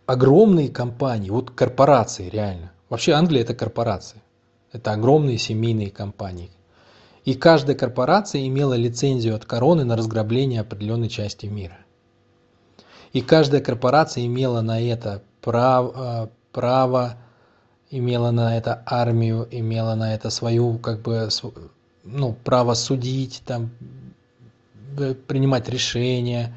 Огромные 0.07 0.69
компании, 0.69 1.31
вот 1.31 1.51
корпорации 1.51 2.29
реально. 2.29 2.73
Вообще 2.89 3.13
Англия 3.13 3.43
это 3.43 3.55
корпорации. 3.55 4.21
Это 4.73 4.93
огромные 4.93 5.39
семейные 5.39 5.91
компании. 5.91 6.51
И 7.25 7.35
каждая 7.35 7.77
корпорация 7.77 8.47
имела 8.47 8.75
лицензию 8.75 9.37
от 9.37 9.45
короны 9.45 9.85
на 9.85 9.97
разграбление 9.97 10.61
определенной 10.61 11.09
части 11.09 11.47
мира. 11.47 11.79
И 13.13 13.21
каждая 13.21 13.61
корпорация 13.61 14.25
имела 14.27 14.61
на 14.61 14.81
это 14.81 15.23
право, 15.41 16.25
э, 16.25 16.29
право 16.53 17.17
имела 17.91 18.31
на 18.31 18.57
это 18.57 18.83
армию, 18.87 19.47
имела 19.51 19.95
на 19.95 20.15
это 20.15 20.31
свою, 20.31 20.79
как 20.79 21.03
бы, 21.03 21.29
ну, 22.05 22.33
право 22.45 22.75
судить, 22.75 23.43
там, 23.45 23.71
принимать 25.27 25.69
решения, 25.69 26.55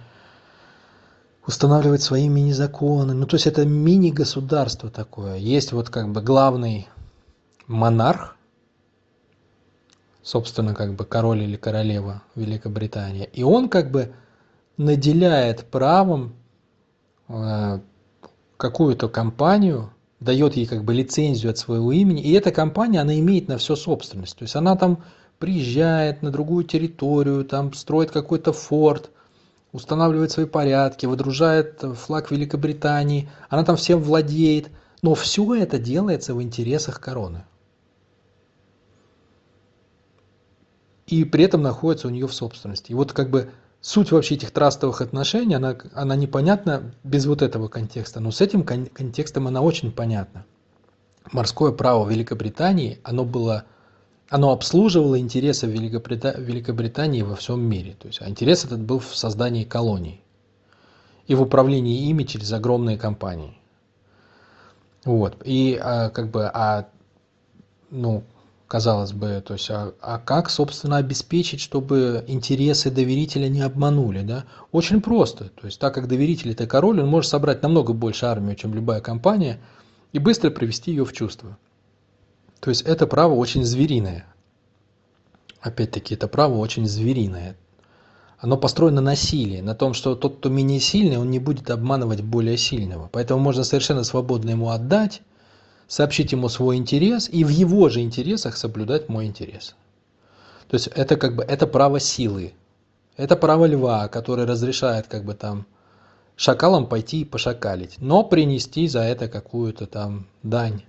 устанавливать 1.46 2.02
свои 2.02 2.28
мини-законы. 2.28 3.14
Ну, 3.14 3.26
то 3.26 3.36
есть 3.36 3.48
это 3.48 3.66
мини-государство 3.66 4.90
такое. 4.90 5.38
Есть 5.38 5.72
вот 5.72 5.90
как 5.90 6.12
бы 6.12 6.22
главный 6.22 6.88
монарх, 7.68 8.36
собственно, 10.22 10.74
как 10.74 10.96
бы 10.96 11.06
король 11.06 11.42
или 11.42 11.58
королева 11.58 12.24
Великобритании, 12.36 13.30
и 13.34 13.44
он 13.44 13.70
как 13.70 13.92
бы 13.92 14.14
наделяет 14.78 15.66
правом 15.66 16.34
э, 17.28 17.80
какую-то 18.58 19.10
компанию, 19.10 19.92
дает 20.20 20.56
ей 20.56 20.66
как 20.66 20.84
бы 20.84 20.94
лицензию 20.94 21.52
от 21.52 21.58
своего 21.58 21.92
имени, 21.92 22.22
и 22.22 22.32
эта 22.32 22.52
компания, 22.52 23.02
она 23.02 23.20
имеет 23.20 23.50
на 23.50 23.58
все 23.58 23.76
собственность. 23.76 24.38
То 24.38 24.44
есть 24.44 24.56
она 24.56 24.76
там 24.76 25.04
приезжает 25.44 26.22
на 26.22 26.32
другую 26.32 26.64
территорию, 26.64 27.44
там 27.44 27.74
строит 27.74 28.12
какой-то 28.12 28.54
форт, 28.54 29.12
устанавливает 29.74 30.32
свои 30.32 30.46
порядки, 30.46 31.06
выдружает 31.06 31.84
флаг 31.96 32.32
Великобритании, 32.32 33.30
она 33.50 33.66
там 33.66 33.76
всем 33.76 34.02
владеет, 34.02 34.70
но 35.02 35.16
все 35.16 35.54
это 35.56 35.80
делается 35.80 36.34
в 36.34 36.42
интересах 36.42 37.02
короны. 37.02 37.44
и 41.08 41.26
при 41.26 41.44
этом 41.44 41.62
находится 41.62 42.08
у 42.08 42.12
нее 42.12 42.28
в 42.28 42.34
собственности. 42.34 42.92
И 42.92 42.96
вот 42.96 43.14
как 43.14 43.30
бы 43.30 43.52
суть 43.82 44.12
вообще 44.12 44.36
этих 44.36 44.52
трастовых 44.52 45.02
отношений, 45.02 45.56
она, 45.56 45.78
она 45.94 46.16
непонятна 46.16 46.94
без 47.04 47.26
вот 47.26 47.42
этого 47.42 47.68
контекста, 47.68 48.20
но 48.20 48.32
с 48.32 48.42
этим 48.42 48.64
кон- 48.64 48.88
контекстом 48.88 49.48
она 49.48 49.62
очень 49.62 49.92
понятна. 49.92 50.46
Морское 51.32 51.72
право 51.72 52.10
Великобритании, 52.10 53.00
оно 53.04 53.26
было, 53.26 53.66
оно 54.34 54.52
обслуживало 54.52 55.20
интересы 55.20 55.68
Великобрита- 55.68 56.42
Великобритании 56.42 57.22
во 57.22 57.36
всем 57.36 57.62
мире. 57.62 57.96
То 58.00 58.08
есть, 58.08 58.20
а 58.20 58.28
интерес 58.28 58.66
этот 58.66 58.80
был 58.80 58.98
в 58.98 59.16
создании 59.16 59.64
колоний 59.64 60.24
и 61.28 61.36
в 61.36 61.44
управлении 61.44 62.10
ими 62.10 62.24
через 62.24 62.52
огромные 62.52 62.98
компании. 62.98 63.56
Вот. 65.06 65.38
И 65.46 65.80
а, 65.80 66.10
как 66.10 66.32
бы, 66.32 66.50
а, 66.52 66.88
ну, 67.92 68.24
казалось 68.68 69.14
бы, 69.14 69.44
то 69.46 69.54
есть, 69.54 69.70
а, 69.70 69.94
а 70.02 70.18
как, 70.18 70.50
собственно, 70.50 70.98
обеспечить, 70.98 71.60
чтобы 71.60 72.26
интересы 72.28 72.90
доверителя 72.90 73.48
не 73.50 73.62
обманули, 73.62 74.24
да? 74.24 74.46
Очень 74.72 75.02
просто. 75.02 75.50
То 75.50 75.68
есть, 75.68 75.80
так 75.80 75.94
как 75.94 76.08
доверитель 76.08 76.54
это 76.54 76.66
король, 76.66 77.02
он 77.02 77.08
может 77.08 77.30
собрать 77.30 77.62
намного 77.62 77.94
больше 77.94 78.26
армию, 78.26 78.56
чем 78.56 78.74
любая 78.74 79.00
компания, 79.00 79.60
и 80.12 80.18
быстро 80.18 80.50
привести 80.50 80.90
ее 80.90 81.06
в 81.06 81.14
чувство. 81.14 81.56
То 82.64 82.70
есть, 82.70 82.84
это 82.84 83.08
право 83.08 83.34
очень 83.34 83.66
звериное. 83.66 84.26
Опять-таки, 85.60 86.14
это 86.14 86.30
право 86.30 86.60
очень 86.60 86.88
звериное. 86.88 87.58
Оно 88.38 88.56
построено 88.56 89.02
на 89.02 89.18
силе, 89.18 89.62
на 89.62 89.76
том, 89.76 89.94
что 89.94 90.16
тот, 90.16 90.38
кто 90.38 90.48
менее 90.48 90.80
сильный, 90.80 91.18
он 91.18 91.30
не 91.30 91.40
будет 91.40 91.70
обманывать 91.70 92.22
более 92.22 92.56
сильного. 92.56 93.10
Поэтому 93.12 93.42
можно 93.42 93.66
совершенно 93.66 94.06
свободно 94.06 94.52
ему 94.52 94.70
отдать, 94.70 95.24
сообщить 95.90 96.32
ему 96.32 96.48
свой 96.48 96.78
интерес 96.78 97.28
и 97.30 97.44
в 97.44 97.50
его 97.50 97.90
же 97.90 98.00
интересах 98.00 98.56
соблюдать 98.56 99.10
мой 99.10 99.26
интерес. 99.26 99.76
То 100.70 100.76
есть 100.76 100.88
это 100.88 101.18
как 101.18 101.36
бы 101.36 101.44
это 101.44 101.68
право 101.68 102.00
силы. 102.00 102.54
Это 103.18 103.36
право 103.36 103.66
льва, 103.66 104.08
который 104.08 104.46
разрешает 104.46 105.08
как 105.08 105.26
бы 105.26 105.34
там 105.34 105.66
шакалам 106.38 106.88
пойти 106.88 107.24
и 107.24 107.26
пошакалить, 107.26 107.96
но 107.98 108.24
принести 108.24 108.88
за 108.88 109.02
это 109.02 109.28
какую-то 109.28 109.86
там 109.86 110.28
дань. 110.44 110.84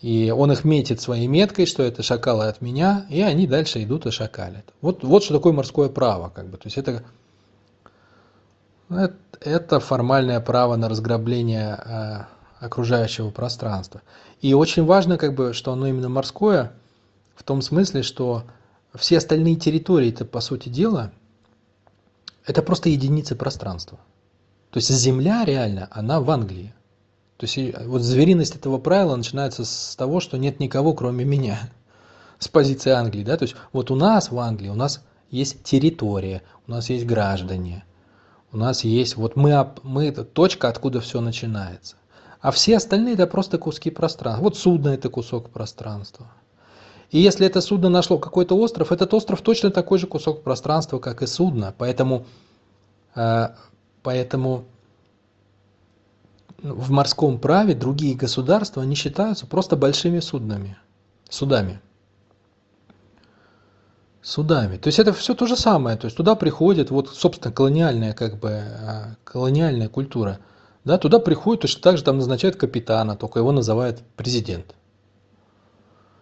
И 0.00 0.30
он 0.30 0.50
их 0.50 0.64
метит 0.64 1.00
своей 1.00 1.26
меткой, 1.26 1.66
что 1.66 1.82
это 1.82 2.02
шакалы 2.02 2.46
от 2.46 2.62
меня, 2.62 3.06
и 3.10 3.20
они 3.20 3.46
дальше 3.46 3.82
идут 3.82 4.06
и 4.06 4.10
шакалят. 4.10 4.64
Вот, 4.80 5.04
вот 5.04 5.22
что 5.22 5.34
такое 5.34 5.52
морское 5.52 5.90
право. 5.90 6.30
Как 6.30 6.48
бы. 6.48 6.56
То 6.56 6.66
есть 6.68 6.78
это, 6.78 7.04
это 9.40 9.80
формальное 9.80 10.40
право 10.40 10.76
на 10.76 10.88
разграбление 10.88 11.74
а, 11.74 12.28
окружающего 12.60 13.30
пространства. 13.30 14.00
И 14.40 14.54
очень 14.54 14.84
важно, 14.84 15.18
как 15.18 15.34
бы, 15.34 15.52
что 15.52 15.72
оно 15.72 15.86
именно 15.86 16.08
морское, 16.08 16.72
в 17.34 17.42
том 17.42 17.60
смысле, 17.60 18.02
что 18.02 18.44
все 18.94 19.18
остальные 19.18 19.56
территории, 19.56 20.08
это 20.08 20.24
по 20.24 20.40
сути 20.40 20.70
дела, 20.70 21.12
это 22.46 22.62
просто 22.62 22.88
единицы 22.88 23.34
пространства. 23.34 23.98
То 24.70 24.78
есть 24.78 24.90
Земля 24.90 25.44
реально, 25.44 25.88
она 25.90 26.20
в 26.20 26.30
Англии. 26.30 26.72
То 27.40 27.46
есть 27.46 27.74
вот 27.86 28.02
звериность 28.02 28.54
этого 28.54 28.76
правила 28.76 29.16
начинается 29.16 29.64
с 29.64 29.96
того, 29.96 30.20
что 30.20 30.36
нет 30.36 30.60
никого, 30.60 30.92
кроме 30.92 31.24
меня, 31.24 31.70
с 32.38 32.48
позиции 32.48 32.90
Англии. 32.90 33.24
Да? 33.24 33.38
То 33.38 33.44
есть 33.44 33.56
вот 33.72 33.90
у 33.90 33.94
нас 33.94 34.30
в 34.30 34.38
Англии, 34.38 34.68
у 34.68 34.74
нас 34.74 35.02
есть 35.30 35.62
территория, 35.62 36.42
у 36.66 36.70
нас 36.70 36.90
есть 36.90 37.06
граждане, 37.06 37.86
у 38.52 38.58
нас 38.58 38.84
есть, 38.84 39.16
вот 39.16 39.36
мы, 39.36 39.72
мы 39.82 40.04
это 40.04 40.22
точка, 40.22 40.68
откуда 40.68 41.00
все 41.00 41.22
начинается. 41.22 41.96
А 42.42 42.50
все 42.50 42.76
остальные 42.76 43.14
это 43.14 43.26
просто 43.26 43.56
куски 43.56 43.90
пространства. 43.90 44.44
Вот 44.44 44.58
судно 44.58 44.90
это 44.90 45.08
кусок 45.08 45.48
пространства. 45.48 46.30
И 47.10 47.20
если 47.20 47.46
это 47.46 47.62
судно 47.62 47.88
нашло 47.88 48.18
какой-то 48.18 48.54
остров, 48.54 48.92
этот 48.92 49.14
остров 49.14 49.40
точно 49.40 49.70
такой 49.70 49.98
же 49.98 50.06
кусок 50.06 50.42
пространства, 50.42 50.98
как 50.98 51.22
и 51.22 51.26
судно. 51.26 51.74
Поэтому, 51.78 52.26
э, 53.14 53.48
поэтому 54.02 54.66
в 56.62 56.90
морском 56.90 57.38
праве 57.38 57.74
другие 57.74 58.16
государства 58.16 58.82
не 58.82 58.94
считаются 58.94 59.46
просто 59.46 59.76
большими 59.76 60.20
суднами, 60.20 60.76
судами. 61.28 61.80
Судами. 64.22 64.76
То 64.76 64.88
есть 64.88 64.98
это 64.98 65.12
все 65.12 65.34
то 65.34 65.46
же 65.46 65.56
самое. 65.56 65.96
То 65.96 66.04
есть 66.04 66.16
туда 66.16 66.34
приходит, 66.34 66.90
вот, 66.90 67.08
собственно, 67.08 67.52
колониальная, 67.52 68.12
как 68.12 68.38
бы, 68.38 68.50
э, 68.50 69.14
колониальная 69.24 69.88
культура– 69.88 70.38
да, 70.84 70.96
туда 70.96 71.18
приходит 71.18 71.62
точно 71.62 71.82
так 71.82 71.98
же 71.98 72.04
там 72.04 72.16
назначают 72.16 72.56
капитана, 72.56 73.16
только 73.16 73.38
его 73.38 73.52
называют 73.52 74.02
президент. 74.16 74.74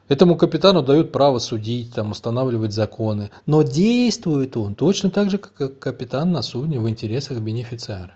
Этому 0.08 0.36
капитану 0.36 0.82
дают 0.82 1.12
право 1.12 1.38
судить, 1.38 1.94
там, 1.94 2.10
устанавливать 2.12 2.72
законы. 2.72 3.30
Но 3.46 3.62
действует 3.62 4.56
он 4.56 4.74
точно 4.74 5.10
так 5.10 5.30
же, 5.30 5.38
как 5.38 5.78
капитан 5.78 6.32
на 6.32 6.42
судне 6.42 6.80
в 6.80 6.88
интересах 6.88 7.38
бенефициара. 7.38 8.14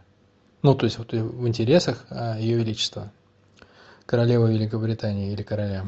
Ну, 0.63 0.75
то 0.77 0.87
есть 0.87 0.99
вот 0.99 1.13
в 1.13 1.47
интересах 1.47 2.05
а, 2.09 2.39
Ее 2.39 2.57
Величества, 2.59 3.11
королевы 4.07 4.53
Великобритании 4.53 5.33
или 5.33 5.43
короля. 5.43 5.87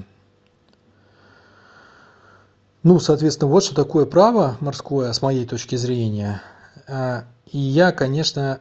Ну, 2.82 2.98
соответственно, 2.98 3.50
вот 3.50 3.64
что 3.64 3.74
такое 3.74 4.04
право 4.04 4.56
морское, 4.60 5.12
с 5.12 5.22
моей 5.22 5.46
точки 5.46 5.76
зрения. 5.76 6.42
А, 6.88 7.24
и 7.50 7.58
я, 7.58 7.92
конечно, 7.92 8.60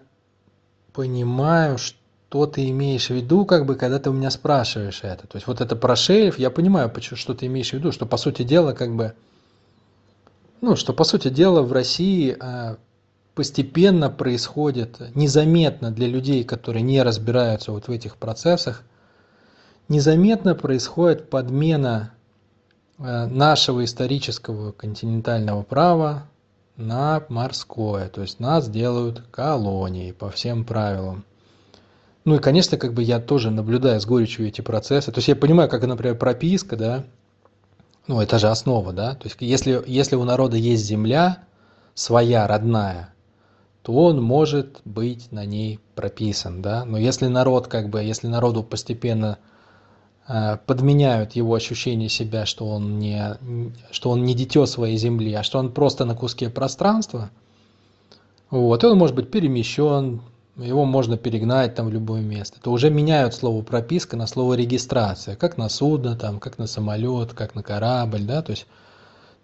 понимаю, 0.93 1.79
что 1.79 2.45
ты 2.45 2.69
имеешь 2.69 3.07
в 3.07 3.13
виду, 3.13 3.43
как 3.45 3.65
бы, 3.65 3.75
когда 3.75 3.97
ты 3.97 4.11
у 4.11 4.13
меня 4.13 4.29
спрашиваешь 4.29 4.99
это. 5.01 5.27
То 5.27 5.35
есть 5.37 5.47
вот 5.47 5.61
это 5.61 5.75
про 5.75 5.95
шельф, 5.95 6.37
я 6.37 6.51
понимаю, 6.51 6.91
что 7.01 7.33
ты 7.33 7.47
имеешь 7.47 7.71
в 7.71 7.73
виду, 7.73 7.91
что 7.91 8.05
по 8.05 8.17
сути 8.17 8.43
дела, 8.43 8.73
как 8.73 8.95
бы, 8.95 9.13
ну, 10.61 10.75
что 10.75 10.93
по 10.93 11.03
сути 11.03 11.29
дела 11.29 11.63
в 11.63 11.73
России 11.73 12.37
а, 12.39 12.77
постепенно 13.35 14.09
происходит, 14.09 15.01
незаметно 15.15 15.91
для 15.91 16.07
людей, 16.07 16.43
которые 16.43 16.83
не 16.83 17.01
разбираются 17.01 17.71
вот 17.71 17.87
в 17.87 17.91
этих 17.91 18.17
процессах, 18.17 18.83
незаметно 19.89 20.55
происходит 20.55 21.29
подмена 21.29 22.13
а, 22.99 23.27
нашего 23.27 23.83
исторического 23.83 24.71
континентального 24.71 25.63
права 25.63 26.27
на 26.77 27.23
морское, 27.29 28.09
то 28.09 28.21
есть 28.21 28.39
нас 28.39 28.69
делают 28.69 29.23
колонией 29.31 30.13
по 30.13 30.29
всем 30.29 30.63
правилам. 30.63 31.25
Ну 32.25 32.35
и, 32.35 32.39
конечно, 32.39 32.77
как 32.77 32.93
бы 32.93 33.03
я 33.03 33.19
тоже 33.19 33.51
наблюдаю 33.51 33.99
с 33.99 34.05
горечью 34.05 34.47
эти 34.47 34.61
процессы. 34.61 35.11
То 35.11 35.17
есть 35.17 35.27
я 35.27 35.35
понимаю, 35.35 35.69
как, 35.69 35.85
например, 35.85 36.17
прописка, 36.17 36.77
да, 36.77 37.03
ну 38.07 38.21
это 38.21 38.39
же 38.39 38.47
основа, 38.47 38.93
да. 38.93 39.15
То 39.15 39.25
есть 39.25 39.37
если, 39.39 39.83
если 39.85 40.15
у 40.15 40.23
народа 40.23 40.55
есть 40.55 40.85
земля 40.85 41.43
своя, 41.93 42.47
родная, 42.47 43.12
то 43.83 43.93
он 43.93 44.21
может 44.21 44.81
быть 44.85 45.31
на 45.31 45.45
ней 45.45 45.79
прописан, 45.95 46.61
да. 46.61 46.85
Но 46.85 46.97
если 46.97 47.27
народ, 47.27 47.67
как 47.67 47.89
бы, 47.89 48.01
если 48.01 48.27
народу 48.27 48.63
постепенно 48.63 49.37
Э, 50.25 50.57
подменяют 50.65 51.33
его 51.33 51.53
ощущение 51.53 52.07
себя, 52.07 52.45
что 52.45 52.65
он 52.65 52.97
не, 52.97 53.37
что 53.91 54.09
он 54.09 54.23
не 54.23 54.33
дитё 54.33 54.65
своей 54.65 54.97
земли, 54.97 55.33
а 55.33 55.43
что 55.43 55.59
он 55.59 55.71
просто 55.71 56.05
на 56.05 56.15
куске 56.15 56.49
пространства, 56.49 57.29
вот, 58.49 58.83
и 58.83 58.87
он 58.87 58.97
может 58.97 59.15
быть 59.17 59.31
перемещен, 59.31 60.21
его 60.55 60.85
можно 60.85 61.17
перегнать 61.17 61.75
там 61.75 61.87
в 61.87 61.91
любое 61.91 62.21
место, 62.21 62.61
то 62.61 62.71
уже 62.71 62.89
меняют 62.89 63.33
слово 63.33 63.63
прописка 63.63 64.15
на 64.15 64.25
слово 64.25 64.53
регистрация, 64.53 65.35
как 65.35 65.57
на 65.57 65.67
судно, 65.67 66.15
там, 66.15 66.39
как 66.39 66.57
на 66.57 66.67
самолет, 66.67 67.33
как 67.33 67.53
на 67.53 67.61
корабль, 67.63 68.21
да, 68.21 68.41
то 68.41 68.51
есть 68.51 68.65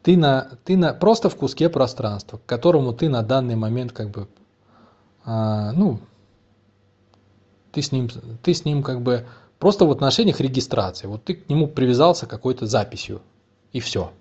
ты, 0.03 0.17
на, 0.17 0.49
ты 0.63 0.77
на, 0.77 0.93
просто 0.93 1.29
в 1.29 1.35
куске 1.35 1.69
пространства, 1.69 2.37
к 2.37 2.45
которому 2.45 2.93
ты 2.93 3.09
на 3.09 3.21
данный 3.21 3.55
момент 3.55 3.91
как 3.91 4.09
бы, 4.09 4.27
а, 5.25 5.71
ну, 5.73 5.99
ты 7.71 7.81
с 7.81 7.91
ним, 7.91 8.09
ты 8.41 8.53
с 8.53 8.65
ним 8.65 8.83
как 8.83 9.01
бы 9.01 9.25
Просто 9.59 9.83
в 9.85 9.91
отношениях 9.91 10.39
регистрации. 10.39 11.07
Вот 11.07 11.25
ты 11.25 11.35
к 11.35 11.49
нему 11.49 11.67
привязался 11.67 12.25
какой-то 12.25 12.65
записью. 12.65 13.21
И 13.73 13.81
все. 13.81 14.11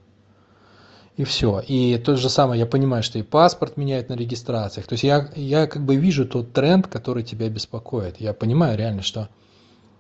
И 1.16 1.24
все. 1.24 1.60
И 1.60 1.96
то 1.98 2.16
же 2.16 2.28
самое, 2.28 2.60
я 2.60 2.66
понимаю, 2.66 3.04
что 3.04 3.18
и 3.18 3.22
паспорт 3.22 3.76
меняют 3.76 4.08
на 4.08 4.14
регистрациях. 4.14 4.86
То 4.86 4.94
есть 4.94 5.04
я, 5.04 5.30
я 5.36 5.68
как 5.68 5.84
бы 5.84 5.94
вижу 5.94 6.26
тот 6.26 6.52
тренд, 6.52 6.88
который 6.88 7.22
тебя 7.22 7.48
беспокоит. 7.48 8.20
Я 8.20 8.34
понимаю 8.34 8.76
реально, 8.76 9.02
что 9.02 9.28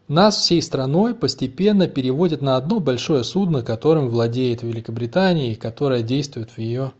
нас 0.08 0.36
всей 0.36 0.62
страной 0.62 1.14
постепенно 1.14 1.86
переводят 1.86 2.40
на 2.40 2.56
одно 2.56 2.80
большое 2.80 3.24
судно, 3.24 3.62
которым 3.62 4.08
владеет 4.08 4.62
Великобритания 4.62 5.52
и 5.52 5.56
которое 5.56 6.02
действует 6.02 6.50
в 6.50 6.58
ее, 6.58 6.92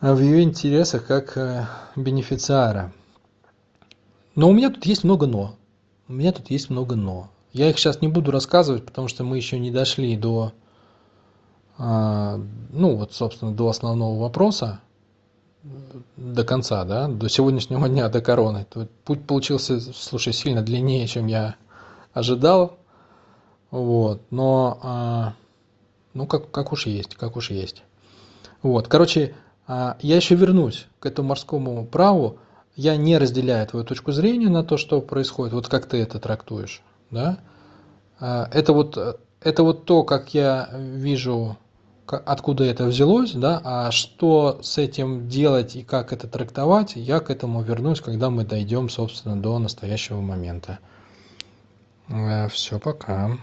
в 0.00 0.20
ее 0.20 0.42
интересах 0.42 1.06
как 1.06 1.36
э, 1.36 1.66
бенефициара. 1.96 2.92
Но 4.36 4.48
у 4.48 4.52
меня 4.52 4.70
тут 4.70 4.86
есть 4.86 5.02
много 5.02 5.26
«но». 5.26 5.56
У 6.08 6.12
меня 6.12 6.30
тут 6.30 6.50
есть 6.50 6.70
много 6.70 6.94
«но». 6.94 7.30
Я 7.52 7.70
их 7.70 7.78
сейчас 7.78 8.02
не 8.02 8.08
буду 8.08 8.30
рассказывать, 8.30 8.84
потому 8.84 9.08
что 9.08 9.24
мы 9.24 9.38
еще 9.38 9.58
не 9.58 9.70
дошли 9.70 10.14
до, 10.16 10.52
а, 11.78 12.38
ну 12.70 12.96
вот, 12.96 13.14
собственно, 13.14 13.52
до 13.52 13.68
основного 13.68 14.20
вопроса, 14.20 14.80
до 16.16 16.44
конца, 16.44 16.84
да, 16.84 17.08
до 17.08 17.28
сегодняшнего 17.28 17.88
дня, 17.88 18.08
до 18.08 18.20
короны. 18.20 18.66
Путь 19.04 19.26
получился, 19.26 19.80
слушай, 19.80 20.32
сильно 20.32 20.62
длиннее, 20.62 21.06
чем 21.06 21.26
я 21.26 21.56
ожидал. 22.12 22.78
Вот, 23.70 24.22
но, 24.30 24.78
а, 24.82 25.34
ну, 26.14 26.26
как, 26.26 26.50
как 26.50 26.72
уж 26.72 26.86
есть, 26.86 27.14
как 27.16 27.36
уж 27.36 27.50
есть. 27.50 27.82
Вот, 28.62 28.88
короче, 28.88 29.34
а, 29.66 29.96
я 30.00 30.16
еще 30.16 30.34
вернусь 30.34 30.86
к 31.00 31.06
этому 31.06 31.28
морскому 31.28 31.84
праву 31.84 32.38
я 32.76 32.96
не 32.96 33.18
разделяю 33.18 33.66
твою 33.66 33.84
точку 33.84 34.12
зрения 34.12 34.48
на 34.48 34.62
то, 34.62 34.76
что 34.76 35.00
происходит, 35.00 35.54
вот 35.54 35.68
как 35.68 35.86
ты 35.86 35.96
это 36.00 36.18
трактуешь, 36.18 36.82
да, 37.10 37.38
а, 38.20 38.48
это 38.52 38.72
вот, 38.72 39.20
это 39.40 39.62
вот 39.62 39.84
то, 39.84 40.04
как 40.04 40.34
я 40.34 40.68
вижу, 40.72 41.56
откуда 42.12 42.64
это 42.64 42.84
взялось, 42.84 43.32
да, 43.32 43.60
а 43.64 43.90
что 43.90 44.60
с 44.62 44.78
этим 44.78 45.28
делать 45.28 45.76
и 45.76 45.82
как 45.82 46.12
это 46.12 46.28
трактовать, 46.28 46.92
я 46.96 47.20
к 47.20 47.30
этому 47.30 47.62
вернусь, 47.62 48.00
когда 48.00 48.30
мы 48.30 48.44
дойдем, 48.44 48.88
собственно, 48.88 49.40
до 49.40 49.58
настоящего 49.58 50.20
момента. 50.20 50.78
Э, 52.08 52.48
Все, 52.48 52.78
пока. 52.78 53.38